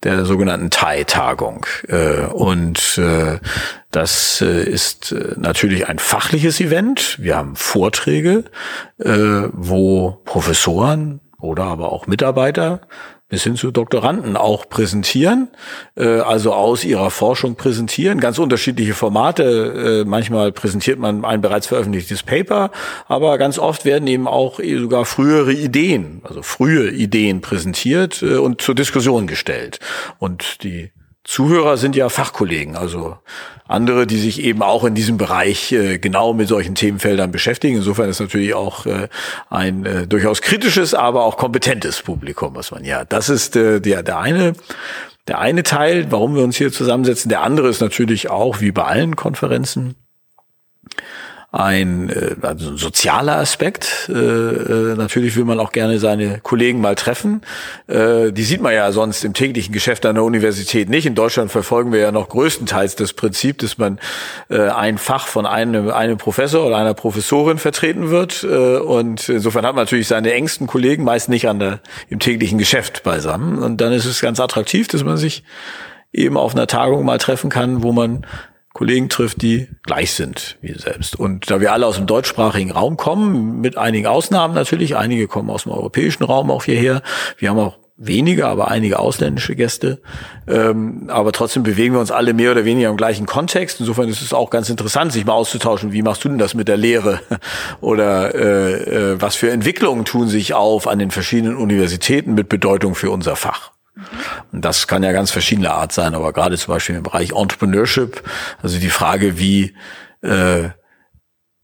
[0.05, 1.67] der sogenannten TAI-Tagung.
[1.89, 3.39] Äh, und äh,
[3.91, 7.19] das äh, ist natürlich ein fachliches Event.
[7.21, 8.45] Wir haben Vorträge,
[8.99, 12.81] wo Professoren oder aber auch Mitarbeiter
[13.29, 15.49] bis hin zu Doktoranden auch präsentieren,
[15.97, 20.03] äh, also aus ihrer Forschung präsentieren, ganz unterschiedliche Formate.
[20.03, 22.71] Äh, manchmal präsentiert man ein bereits veröffentlichtes Paper,
[23.07, 28.63] aber ganz oft werden eben auch sogar frühere Ideen, also frühe Ideen präsentiert äh, und
[28.63, 29.79] zur Diskussion gestellt.
[30.19, 30.91] Und die
[31.29, 33.19] Zuhörer sind ja Fachkollegen, also
[33.67, 37.77] andere, die sich eben auch in diesem Bereich äh, genau mit solchen Themenfeldern beschäftigen.
[37.77, 39.09] Insofern ist natürlich auch äh,
[39.51, 43.05] ein äh, durchaus kritisches, aber auch kompetentes Publikum, was man ja.
[43.05, 44.55] Das ist äh, der, der eine.
[45.27, 47.29] Der eine Teil, warum wir uns hier zusammensetzen.
[47.29, 49.97] Der andere ist natürlich auch, wie bei allen Konferenzen,
[51.51, 54.11] ein, äh, also ein sozialer Aspekt.
[54.11, 57.41] Äh, äh, natürlich will man auch gerne seine Kollegen mal treffen.
[57.87, 61.07] Äh, die sieht man ja sonst im täglichen Geschäft an der Universität nicht.
[61.07, 63.99] In Deutschland verfolgen wir ja noch größtenteils das Prinzip, dass man
[64.51, 68.45] äh, ein Fach von einem, einem Professor oder einer Professorin vertreten wird.
[68.45, 71.81] Äh, und insofern hat man natürlich seine engsten Kollegen meist nicht an der,
[72.11, 73.59] im täglichen Geschäft beisammen.
[73.59, 75.45] Und dann ist es ganz attraktiv, dass man sich
[76.13, 78.27] eben auf einer Tagung mal treffen kann, wo man
[78.75, 81.17] Kollegen trifft, die gleich sind wie selbst.
[81.17, 85.51] Und da wir alle aus dem deutschsprachigen Raum kommen, mit einigen Ausnahmen natürlich, einige kommen
[85.51, 87.03] aus dem europäischen Raum auch hierher.
[87.39, 90.01] Wir haben auch wenige, aber einige ausländische Gäste.
[90.47, 93.81] Ähm, aber trotzdem bewegen wir uns alle mehr oder weniger im gleichen Kontext.
[93.81, 95.93] Insofern ist es auch ganz interessant, sich mal auszutauschen.
[95.93, 97.21] Wie machst du denn das mit der Lehre?
[97.81, 102.95] Oder äh, äh, was für Entwicklungen tun sich auf an den verschiedenen Universitäten mit Bedeutung
[102.95, 103.73] für unser Fach?
[104.53, 108.23] Und das kann ja ganz verschiedene Art sein, aber gerade zum Beispiel im Bereich Entrepreneurship,
[108.63, 109.75] also die Frage, wie
[110.23, 110.71] äh,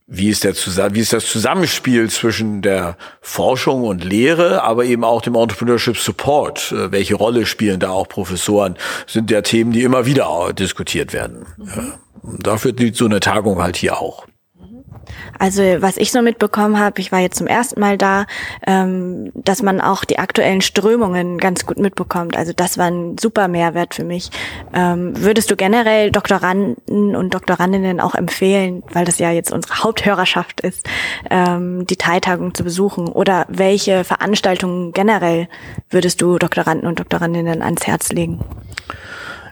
[0.07, 0.53] wie ist, der,
[0.93, 6.71] wie ist das Zusammenspiel zwischen der Forschung und Lehre, aber eben auch dem Entrepreneurship Support?
[6.71, 8.77] Äh, welche Rolle spielen da auch Professoren?
[9.07, 11.47] Sind ja Themen, die immer wieder diskutiert werden.
[11.57, 11.93] Mhm.
[12.39, 14.27] Dafür liegt so eine Tagung halt hier auch.
[15.37, 18.25] Also was ich so mitbekommen habe, ich war jetzt zum ersten Mal da,
[18.65, 22.37] ähm, dass man auch die aktuellen Strömungen ganz gut mitbekommt.
[22.37, 24.29] Also das war ein super Mehrwert für mich.
[24.73, 30.61] Ähm, würdest du generell Doktoranden und Doktorandinnen auch empfehlen, weil das ja jetzt unsere Haupthörerschaft
[30.61, 30.87] ist,
[31.29, 33.07] ähm, die Teiltagung zu besuchen?
[33.07, 35.47] Oder welche Veranstaltungen generell
[35.89, 38.43] würdest du Doktoranden und Doktorandinnen ans Herz legen?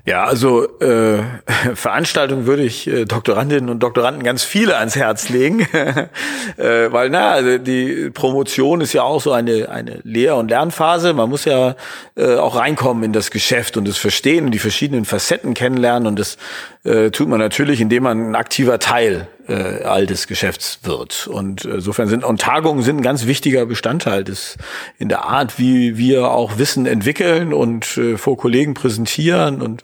[0.06, 1.24] Ja, also äh,
[1.76, 5.62] Veranstaltungen würde ich äh, Doktorandinnen und Doktoranden ganz viele ans Herz legen,
[6.58, 11.14] äh, weil na, also die Promotion ist ja auch so eine eine Lehr- und Lernphase.
[11.14, 11.76] Man muss ja
[12.16, 16.20] äh, auch reinkommen in das Geschäft und es verstehen und die verschiedenen Facetten kennenlernen und
[16.20, 16.38] das
[16.84, 21.28] äh, tut man natürlich, indem man ein aktiver Teil äh, all des Geschäfts wird.
[21.28, 24.58] Und insofern sind und Tagungen sind ein ganz wichtiger Bestandteil des
[25.00, 29.84] in der Art, wie wir auch Wissen entwickeln und äh, vor Kollegen präsentieren und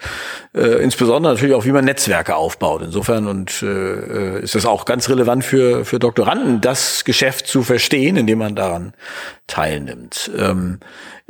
[0.54, 2.82] äh, insbesondere natürlich auch, wie man Netzwerke aufbaut.
[2.84, 8.17] Insofern und äh, ist es auch ganz relevant für für Doktoranden, das Geschäft zu verstehen,
[8.17, 8.93] indem man daran
[9.48, 10.32] teilnimmt.
[10.38, 10.80] Ähm,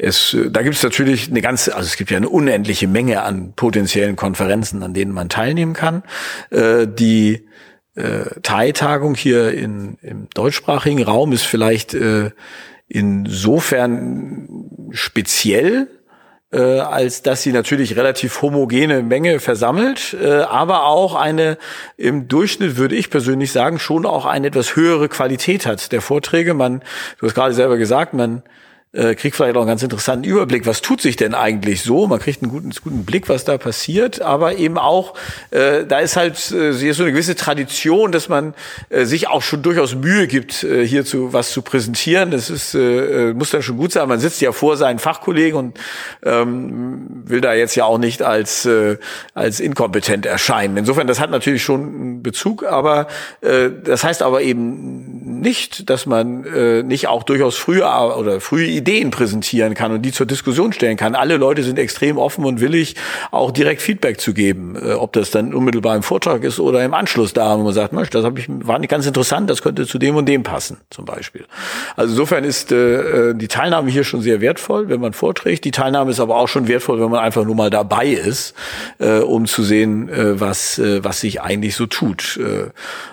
[0.02, 3.54] es, da gibt es natürlich eine ganze, also es gibt ja eine unendliche Menge an
[3.54, 6.04] potenziellen Konferenzen, an denen man teilnehmen kann.
[6.52, 7.46] Äh, die
[7.96, 12.32] äh, Thai-Tagung hier in, im deutschsprachigen Raum ist vielleicht äh,
[12.88, 14.48] insofern
[14.92, 15.88] speziell,
[16.52, 21.58] äh, als dass sie natürlich relativ homogene Menge versammelt, äh, aber auch eine
[21.98, 26.54] im Durchschnitt würde ich persönlich sagen schon auch eine etwas höhere Qualität hat der Vorträge.
[26.54, 26.82] Man,
[27.20, 28.42] du hast gerade selber gesagt, man
[28.92, 32.08] äh, kriegt vielleicht auch einen ganz interessanten Überblick, was tut sich denn eigentlich so?
[32.08, 35.14] Man kriegt einen guten, guten Blick, was da passiert, aber eben auch,
[35.52, 38.56] äh, da ist halt äh, hier so eine gewisse Tradition, dass man
[38.90, 42.32] äh, sich auch schon durchaus Mühe gibt, äh, hierzu was zu präsentieren.
[42.32, 44.08] Das ist, äh, äh, muss dann schon gut sein.
[44.08, 45.80] Man sitzt ja vor seinen Fachkollegen und
[46.24, 48.98] ähm, will da jetzt ja auch nicht als, äh,
[49.36, 50.78] als inkompetent erscheinen.
[50.78, 53.08] Insofern, das hat natürlich schon einen Bezug, aber
[53.42, 58.79] äh, das heißt aber eben nicht, dass man äh, nicht auch durchaus früher oder früh
[58.80, 61.16] Ideen präsentieren kann und die zur Diskussion stellen kann.
[61.16, 62.96] Alle Leute sind extrem offen und willig,
[63.32, 66.94] auch direkt Feedback zu geben, äh, ob das dann unmittelbar im Vortrag ist oder im
[66.94, 69.98] Anschluss da, wo man sagt, Mensch, das ich, war nicht ganz interessant, das könnte zu
[69.98, 71.46] dem und dem passen, zum Beispiel.
[71.96, 75.66] Also insofern ist äh, äh, die Teilnahme hier schon sehr wertvoll, wenn man vorträgt.
[75.66, 78.54] Die Teilnahme ist aber auch schon wertvoll, wenn man einfach nur mal dabei ist,
[79.00, 82.38] äh, um zu sehen, äh, was, äh, was sich eigentlich so tut.
[82.38, 82.70] Äh,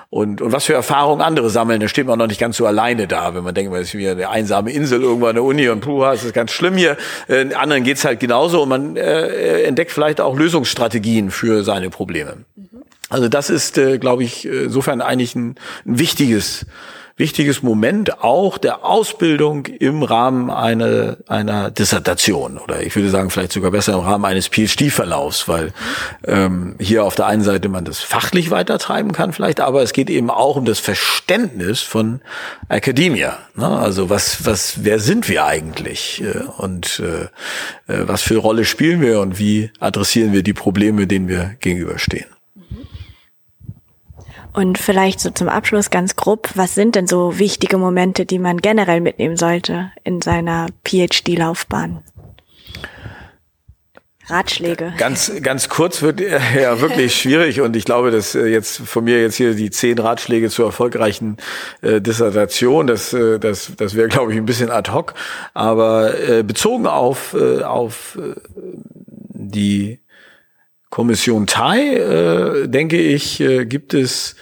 [0.08, 3.06] und, und was für Erfahrungen andere sammeln, da steht man noch nicht ganz so alleine
[3.08, 5.80] da, wenn man denkt, man ist wie eine einsame Insel irgendwo an der Uni und
[5.80, 6.96] puh, das ist ganz schlimm hier.
[7.28, 12.44] Äh, anderen geht's halt genauso und man äh, entdeckt vielleicht auch Lösungsstrategien für seine Probleme.
[13.08, 16.66] Also das ist, äh, glaube ich, insofern eigentlich ein, ein wichtiges
[17.16, 23.52] wichtiges Moment auch der Ausbildung im Rahmen einer, einer Dissertation oder ich würde sagen vielleicht
[23.52, 25.72] sogar besser im Rahmen eines PhD-Verlaufs, weil
[26.26, 30.10] ähm, hier auf der einen Seite man das fachlich weitertreiben kann vielleicht, aber es geht
[30.10, 32.20] eben auch um das Verständnis von
[32.68, 33.38] Academia.
[33.54, 33.66] Ne?
[33.66, 39.00] Also was, was, wer sind wir eigentlich äh, und äh, äh, was für Rolle spielen
[39.00, 42.35] wir und wie adressieren wir die Probleme, denen wir gegenüberstehen.
[44.56, 48.56] Und vielleicht so zum Abschluss ganz grob, was sind denn so wichtige Momente, die man
[48.56, 52.02] generell mitnehmen sollte in seiner PhD-Laufbahn?
[54.28, 54.94] Ratschläge.
[54.96, 56.20] Ganz, ganz kurz wird
[56.58, 59.98] ja wirklich schwierig und ich glaube, dass äh, jetzt von mir jetzt hier die zehn
[59.98, 61.36] Ratschläge zur erfolgreichen
[61.82, 65.12] äh, Dissertation, das, äh, das, das wäre, glaube ich, ein bisschen ad hoc,
[65.52, 68.40] aber äh, bezogen auf, äh, auf äh,
[69.34, 70.00] die
[70.96, 74.34] Kommission Thai, äh, denke ich, äh, gibt es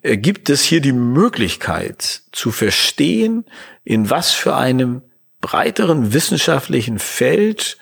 [0.00, 3.44] äh, gibt es hier die Möglichkeit zu verstehen,
[3.84, 5.02] in was für einem
[5.42, 7.76] breiteren wissenschaftlichen Feld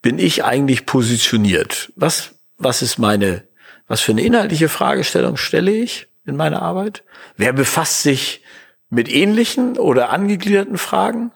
[0.00, 1.92] bin ich eigentlich positioniert?
[1.96, 3.42] Was, was ist meine,
[3.88, 7.02] was für eine inhaltliche Fragestellung stelle ich in meiner Arbeit?
[7.36, 8.44] Wer befasst sich
[8.90, 11.32] mit ähnlichen oder angegliederten Fragen?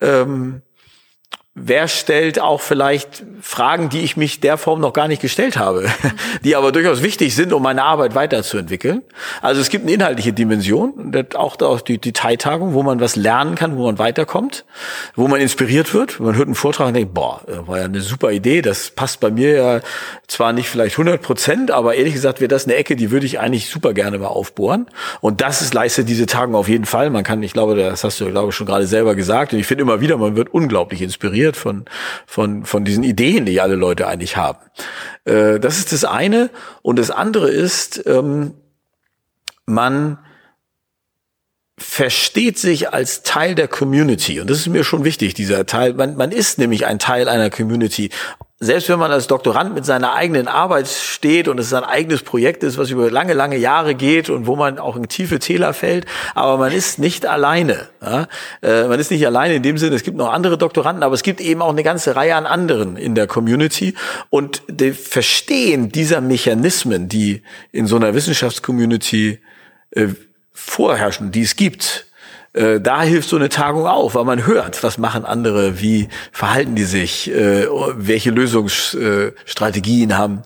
[0.00, 0.62] Ähm,
[1.60, 5.86] wer stellt auch vielleicht Fragen, die ich mich der Form noch gar nicht gestellt habe,
[6.44, 9.02] die aber durchaus wichtig sind, um meine Arbeit weiterzuentwickeln.
[9.42, 13.86] Also es gibt eine inhaltliche Dimension, auch die, Teiltagung, wo man was lernen kann, wo
[13.86, 14.64] man weiterkommt,
[15.14, 16.20] wo man inspiriert wird.
[16.20, 19.30] Man hört einen Vortrag und denkt, boah, war ja eine super Idee, das passt bei
[19.30, 19.80] mir ja
[20.26, 23.40] zwar nicht vielleicht 100 Prozent, aber ehrlich gesagt wäre das eine Ecke, die würde ich
[23.40, 24.86] eigentlich super gerne mal aufbohren.
[25.20, 27.10] Und das ist, leistet diese Tagung auf jeden Fall.
[27.10, 29.52] Man kann, ich glaube, das hast du, glaube ich, schon gerade selber gesagt.
[29.52, 31.84] Und ich finde immer wieder, man wird unglaublich inspiriert von,
[32.26, 34.58] von, von diesen Ideen, die alle Leute eigentlich haben.
[35.24, 36.50] Äh, das ist das eine.
[36.82, 38.54] Und das andere ist, ähm,
[39.66, 40.18] man
[41.78, 44.40] versteht sich als Teil der Community.
[44.40, 45.94] Und das ist mir schon wichtig, dieser Teil.
[45.94, 48.10] Man, man ist nämlich ein Teil einer Community
[48.60, 52.64] selbst wenn man als Doktorand mit seiner eigenen Arbeit steht und es sein eigenes Projekt
[52.64, 56.06] ist, was über lange, lange Jahre geht und wo man auch in tiefe Täler fällt,
[56.34, 57.88] aber man ist nicht alleine.
[58.02, 58.26] Ja?
[58.60, 61.22] Äh, man ist nicht alleine in dem Sinne, es gibt noch andere Doktoranden, aber es
[61.22, 63.94] gibt eben auch eine ganze Reihe an anderen in der Community
[64.28, 69.38] und das Verstehen dieser Mechanismen, die in so einer Wissenschaftscommunity
[69.92, 70.08] äh,
[70.58, 72.08] vorherrschen, die es gibt,
[72.58, 76.74] äh, da hilft so eine Tagung auch, weil man hört, was machen andere, wie verhalten
[76.74, 80.42] die sich, äh, welche Lösungsstrategien haben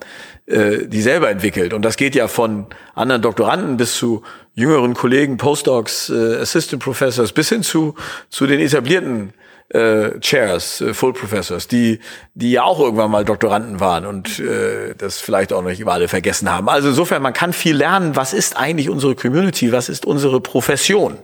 [0.47, 1.73] äh, die selber entwickelt.
[1.73, 4.23] Und das geht ja von anderen Doktoranden bis zu
[4.55, 7.95] jüngeren Kollegen, Postdocs, Assistant Professors bis hin zu,
[8.29, 9.33] zu den etablierten
[9.73, 12.01] äh, Chairs, äh, Full Professors, die,
[12.35, 15.93] die ja auch irgendwann mal Doktoranden waren und äh, das vielleicht auch noch nicht immer
[15.93, 16.69] alle vergessen haben.
[16.69, 21.19] Also insofern, man kann viel lernen, was ist eigentlich unsere Community, was ist unsere Profession.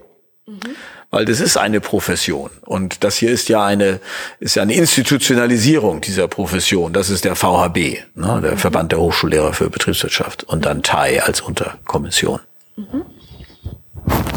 [1.10, 2.50] Weil das ist eine Profession.
[2.64, 4.00] Und das hier ist ja eine,
[4.40, 6.92] ist ja eine Institutionalisierung dieser Profession.
[6.92, 7.76] Das ist der VHB,
[8.14, 8.58] ne, der mhm.
[8.58, 10.44] Verband der Hochschullehrer für Betriebswirtschaft.
[10.44, 12.40] Und dann TAI als Unterkommission.
[12.76, 13.04] Mhm.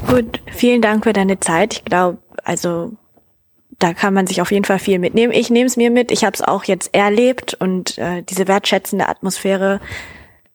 [0.07, 1.74] Gut, vielen Dank für deine Zeit.
[1.74, 2.93] Ich glaube, also
[3.82, 5.34] da kann man sich auf jeden Fall viel mitnehmen.
[5.34, 6.11] Ich nehme es mir mit.
[6.11, 9.79] Ich habe es auch jetzt erlebt und äh, diese wertschätzende Atmosphäre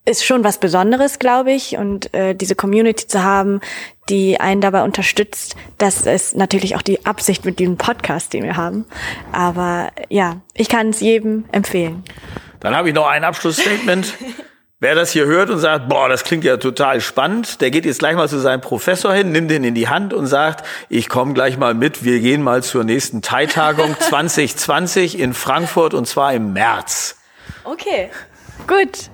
[0.04, 1.76] ist schon was Besonderes, glaube ich.
[1.76, 3.60] Und äh, diese Community zu haben,
[4.08, 8.56] die einen dabei unterstützt, das ist natürlich auch die Absicht mit diesem Podcast, den wir
[8.56, 8.86] haben.
[9.32, 12.04] Aber ja, ich kann es jedem empfehlen.
[12.60, 14.14] Dann habe ich noch ein Abschlussstatement.
[14.78, 17.98] Wer das hier hört und sagt, boah, das klingt ja total spannend, der geht jetzt
[17.98, 21.32] gleich mal zu seinem Professor hin, nimmt den in die Hand und sagt, ich komme
[21.32, 26.52] gleich mal mit, wir gehen mal zur nächsten Thai-Tagung 2020 in Frankfurt und zwar im
[26.52, 27.18] März.
[27.64, 28.10] Okay,
[28.66, 29.08] gut.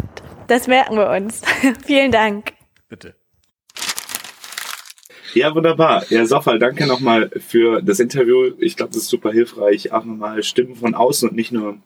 [0.49, 1.43] Das merken wir uns.
[1.87, 2.55] Vielen Dank.
[2.89, 3.15] Bitte.
[5.35, 6.05] Ja, wunderbar.
[6.11, 8.51] Ja, Sofal, danke nochmal für das Interview.
[8.59, 11.79] Ich glaube, das ist super hilfreich, auch nochmal Stimmen von außen und nicht nur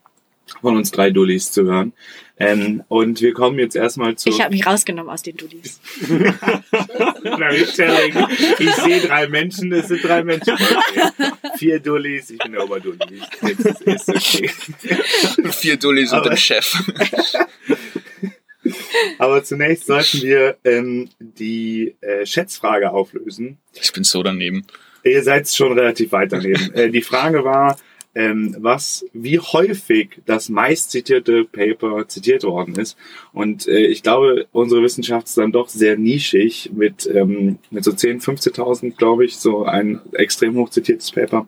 [0.62, 1.93] von uns drei Dullis zu hören.
[2.39, 4.28] Ähm, und wir kommen jetzt erstmal zu.
[4.28, 5.80] Ich habe mich rausgenommen aus den Dullis.
[8.59, 10.55] ich sehe drei Menschen, es sind drei Menschen.
[11.57, 13.22] Vier Dullis, ich bin der Oberdulli.
[13.41, 14.51] Okay.
[15.51, 16.76] Vier Dullis und der Chef.
[19.18, 23.59] Aber zunächst sollten wir ähm, die äh, Schätzfrage auflösen.
[23.72, 24.66] Ich bin so daneben.
[25.05, 26.72] Ihr seid schon relativ weit daneben.
[26.74, 27.78] äh, die Frage war,
[28.17, 32.97] ähm, was, wie häufig das meist zitierte Paper zitiert worden ist.
[33.35, 37.91] Und äh, ich glaube, unsere Wissenschaft ist dann doch sehr nischig mit, ähm, mit so
[37.91, 41.47] 10.000, 15.000, glaube ich, so ein extrem hoch zitiertes Paper.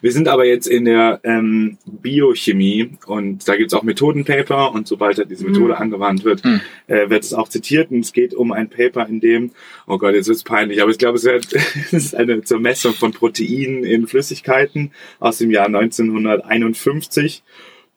[0.00, 4.86] Wir sind aber jetzt in der ähm, Biochemie und da gibt es auch Methodenpaper und
[4.86, 5.80] sobald da diese Methode mhm.
[5.80, 6.60] angewandt wird, mhm.
[6.86, 9.50] äh, wird es auch zitiert und es geht um ein Paper, in dem,
[9.86, 12.94] oh Gott, jetzt ist peinlich, aber ich glaube, es, wird, es ist eine zur Messung
[12.94, 17.42] von Proteinen in Flüssigkeiten aus dem Jahr 1951.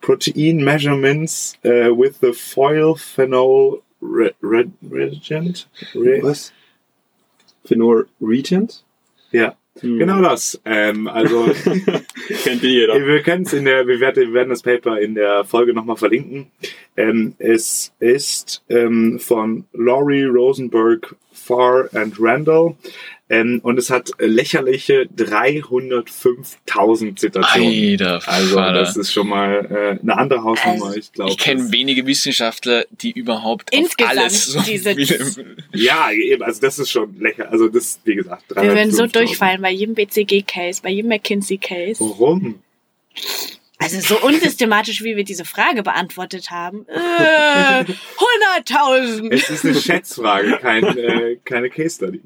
[0.02, 5.66] Protein Measurements uh, with the foil phenol re reagent.
[5.96, 6.52] Re Was?
[7.66, 8.84] Phenol Regent?
[9.32, 9.56] Ja.
[9.80, 10.00] Hm.
[10.00, 10.62] Genau das.
[10.66, 11.46] Ähm, also
[12.44, 12.94] kennt jeder.
[13.06, 15.98] Wir können es in der, wir werden, wir werden das Paper in der Folge nochmal
[15.98, 16.48] verlinken.
[16.96, 22.76] Ähm, es ist ähm, von Laurie Rosenberg, Farr and Randall.
[23.34, 28.02] Ähm, und es hat lächerliche 305.000 Zitationen.
[28.02, 31.32] Alter, also das ist schon mal äh, eine andere Hausnummer, also, ich glaube.
[31.32, 34.92] Ich kenne wenige Wissenschaftler, die überhaupt Insgesamt alles so diese
[35.74, 37.52] Ja, eben, also das ist schon lächerlich.
[37.52, 38.62] Also das, wie gesagt, 305.000.
[38.62, 42.00] Wir werden so durchfallen bei jedem BCG-Case, bei jedem McKinsey-Case.
[42.02, 42.60] Warum?
[43.80, 46.86] Also so unsystematisch, wie wir diese Frage beantwortet haben.
[46.88, 47.84] Äh,
[48.64, 49.34] 100.000!
[49.34, 52.22] Es ist eine Schätzfrage, kein, äh, keine Case Study.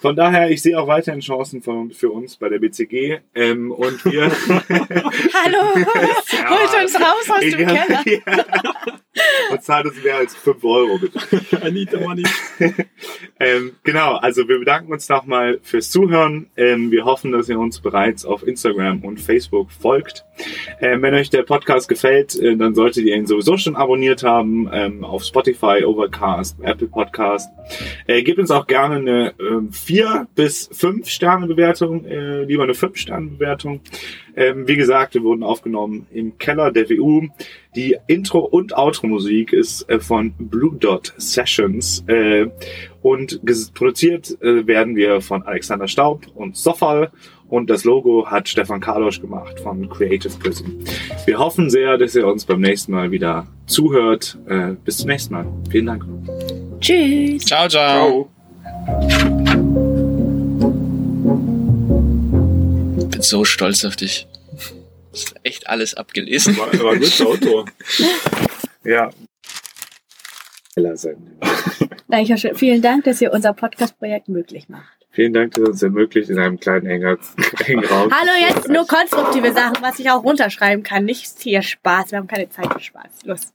[0.00, 3.18] Von daher, ich sehe auch weiterhin Chancen von, für uns bei der BCG.
[3.34, 4.30] Ähm, und wir.
[5.34, 5.74] Hallo!
[5.74, 8.04] Holt uns raus aus dem Keller!
[9.50, 11.18] Und zahlt uns mehr als 5 Euro, bitte.
[11.66, 12.24] I need the money.
[13.40, 16.50] Ähm, genau, also wir bedanken uns nochmal fürs Zuhören.
[16.56, 20.24] Ähm, wir hoffen, dass ihr uns bereits auf Instagram und Facebook folgt.
[20.80, 24.68] Ähm, wenn euch der Podcast gefällt, äh, dann solltet ihr ihn sowieso schon abonniert haben
[24.72, 27.48] ähm, auf Spotify, Overcast, Apple Podcast.
[28.08, 29.34] Äh, gebt uns auch gerne eine
[29.70, 33.80] 4 bis 5 Sterne Bewertung, äh, lieber eine 5 Sterne Bewertung.
[34.38, 37.26] Ähm, wie gesagt, wir wurden aufgenommen im Keller der WU.
[37.74, 42.46] Die Intro- und Outro-Musik ist äh, von Blue Dot Sessions äh,
[43.02, 43.40] und
[43.74, 47.10] produziert äh, werden wir von Alexander Staub und Sofal
[47.48, 50.66] und das Logo hat Stefan Karlosch gemacht von Creative Prism.
[51.24, 54.38] Wir hoffen sehr, dass ihr uns beim nächsten Mal wieder zuhört.
[54.46, 55.46] Äh, bis zum nächsten Mal.
[55.70, 56.04] Vielen Dank.
[56.80, 57.44] Tschüss.
[57.44, 58.28] Ciao, ciao.
[59.08, 59.37] Ciao.
[63.18, 64.28] Bin so stolz auf dich.
[64.52, 66.56] Du hast echt alles abgelesen.
[66.56, 67.64] War, war ein gutes Auto.
[68.84, 69.10] Ja.
[72.08, 72.54] Dankeschön.
[72.54, 74.96] Vielen Dank, dass ihr unser Podcast-Projekt möglich macht.
[75.10, 77.18] Vielen Dank, dass uns ermöglicht, in einem kleinen enger,
[77.66, 78.12] engen Raum.
[78.12, 81.04] Hallo, jetzt nur konstruktive Sachen, was ich auch runterschreiben kann.
[81.04, 82.12] Nicht hier Spaß.
[82.12, 83.24] Wir haben keine Zeit für Spaß.
[83.24, 83.52] Los.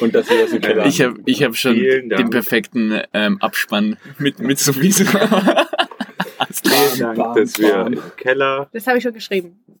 [0.00, 4.38] Und dass wir das Keller Ich habe ich hab schon den perfekten ähm, Abspann mit,
[4.40, 5.04] mit sowieso.
[6.94, 9.58] Vielen Dank, dass wir im Keller Das habe ich schon geschrieben.